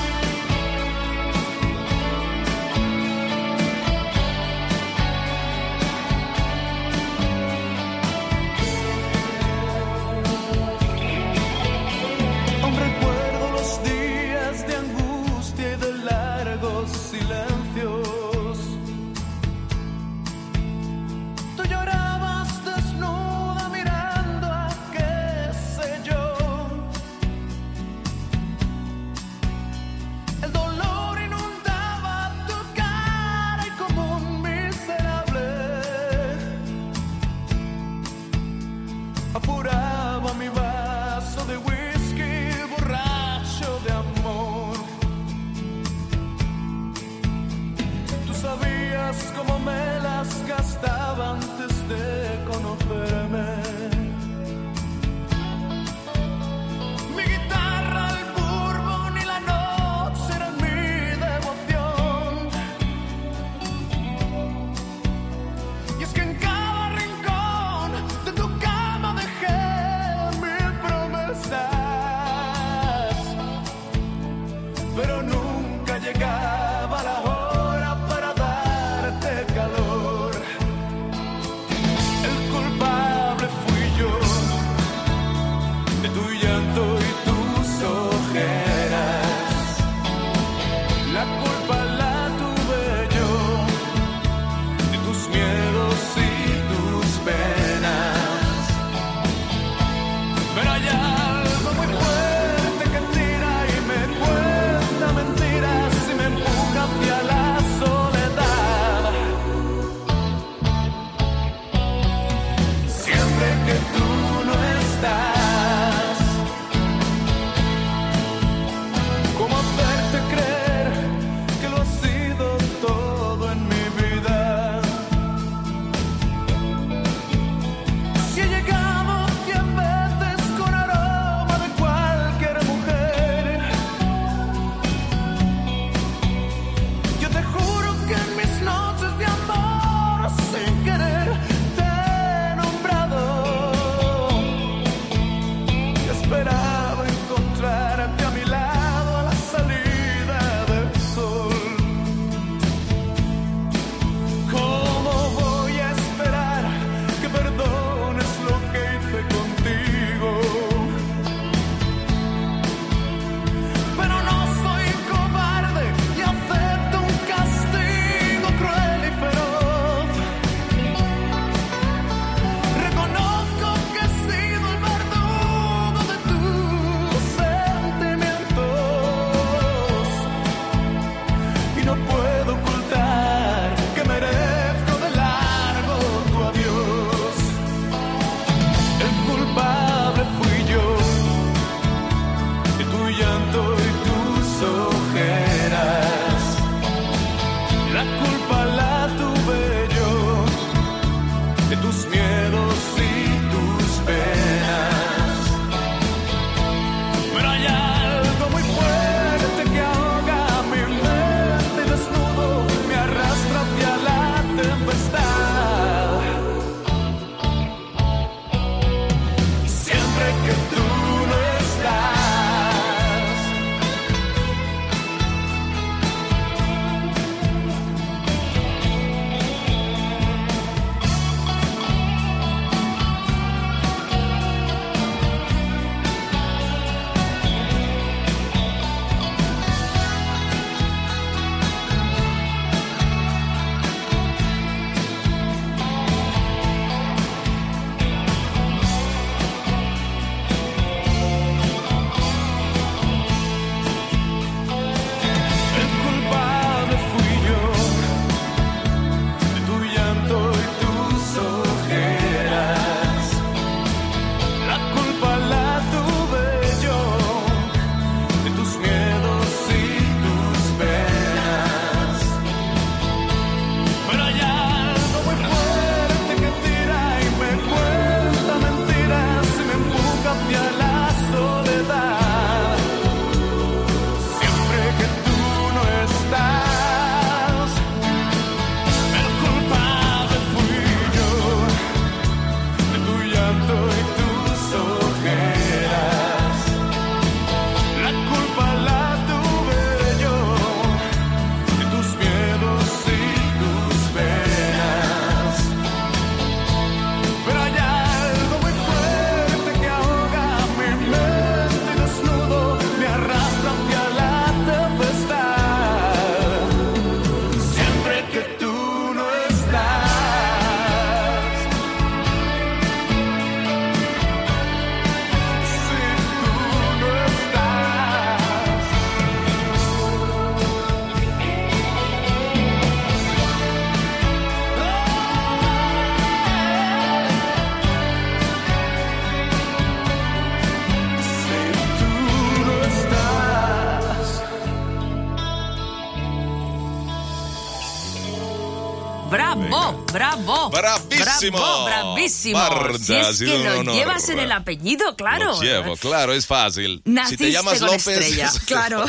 [351.39, 351.57] Bravísimo.
[351.57, 352.57] Bravo, bravísimo.
[352.59, 353.95] Marta, si es que lo honor.
[353.95, 355.45] llevas en el apellido, claro.
[355.53, 357.01] Lo llevo, claro, es fácil.
[357.05, 358.07] Naciste si te llamas con López.
[358.07, 359.05] estrella, es- claro.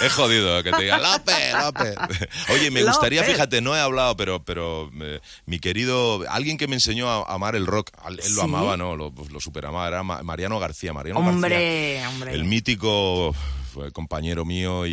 [0.00, 1.94] Es jodido que te diga López, López.
[2.50, 6.74] Oye, me gustaría, fíjate, no he hablado, pero, pero eh, mi querido, alguien que me
[6.76, 8.96] enseñó a amar el rock, él lo amaba, ¿no?
[8.96, 10.92] Lo, lo superamaba, era Ma- Mariano García.
[10.92, 11.50] Mariano Hombre,
[12.00, 12.34] García, hombre.
[12.34, 13.34] El mítico
[13.70, 14.90] fue compañero mío y,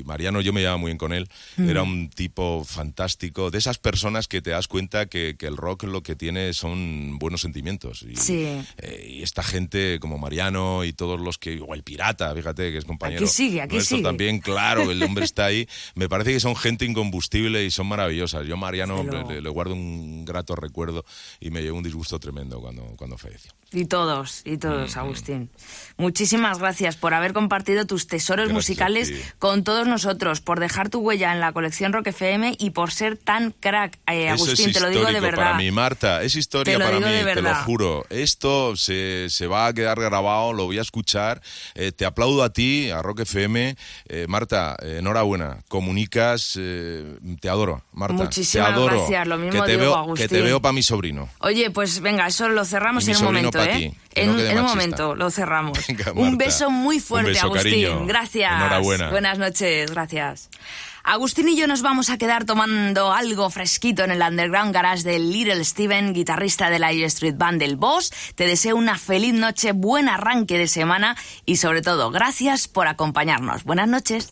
[0.00, 1.28] y Mariano, yo me llevaba muy bien con él.
[1.56, 1.68] Mm.
[1.70, 5.84] Era un tipo fantástico, de esas personas que te das cuenta que, que el rock
[5.84, 8.02] lo que tiene son buenos sentimientos.
[8.02, 8.60] Y, Sí.
[8.78, 12.78] eh, y esta gente como Mariano y todos los que, o el pirata, fíjate que
[12.78, 13.20] es compañero.
[13.22, 14.02] Aquí sigue, aquí sigue.
[14.02, 15.68] también, claro, el hombre está ahí.
[15.94, 18.46] Me parece que son gente incombustible y son maravillosas.
[18.46, 21.04] Yo Mariano le, guardo un grato recuerdo
[21.40, 23.52] y me llevó un disgusto tremendo cuando, cuando falleció.
[23.72, 24.98] Y todos, y todos, Mm.
[24.98, 25.50] Agustín.
[25.96, 30.98] Muchísimas gracias por haber compartido tus tesoros Gracias musicales con todos nosotros, por dejar tu
[31.00, 34.72] huella en la colección Rock FM y por ser tan crack, eh, Eso Agustín, es
[34.74, 35.36] te lo digo de verdad.
[35.44, 36.22] para mí, Marta.
[36.22, 37.04] Es historia para mí,
[37.34, 38.06] te lo juro.
[38.10, 41.40] Esto se, se va a quedar grabado, lo voy a escuchar.
[41.74, 43.76] Eh, te aplaudo a ti, a Rock FM.
[44.08, 45.58] Eh, Marta, eh, enhorabuena.
[45.68, 48.14] Comunicas, eh, te adoro, Marta.
[48.14, 48.96] Muchísimas te adoro.
[48.96, 50.28] gracias, lo mismo que te digo, veo, Agustín.
[50.28, 51.28] Que te veo para mi sobrino.
[51.40, 53.76] Oye, pues venga, eso lo cerramos en un momento, ¿eh?
[53.76, 55.78] ti, en no un- en momento lo cerramos.
[55.88, 57.64] Venga, un beso muy fuerte, beso, Agustín.
[57.84, 58.06] cariño.
[58.06, 58.52] Gracias.
[58.52, 59.10] Enhorabuena.
[59.10, 60.48] Buenas noches, gracias.
[61.02, 65.18] Agustín y yo nos vamos a quedar tomando algo fresquito en el Underground Garage de
[65.18, 68.12] Little Steven, guitarrista de la E Street Band del Boss.
[68.34, 73.64] Te deseo una feliz noche, buen arranque de semana y sobre todo, gracias por acompañarnos.
[73.64, 74.28] Buenas noches.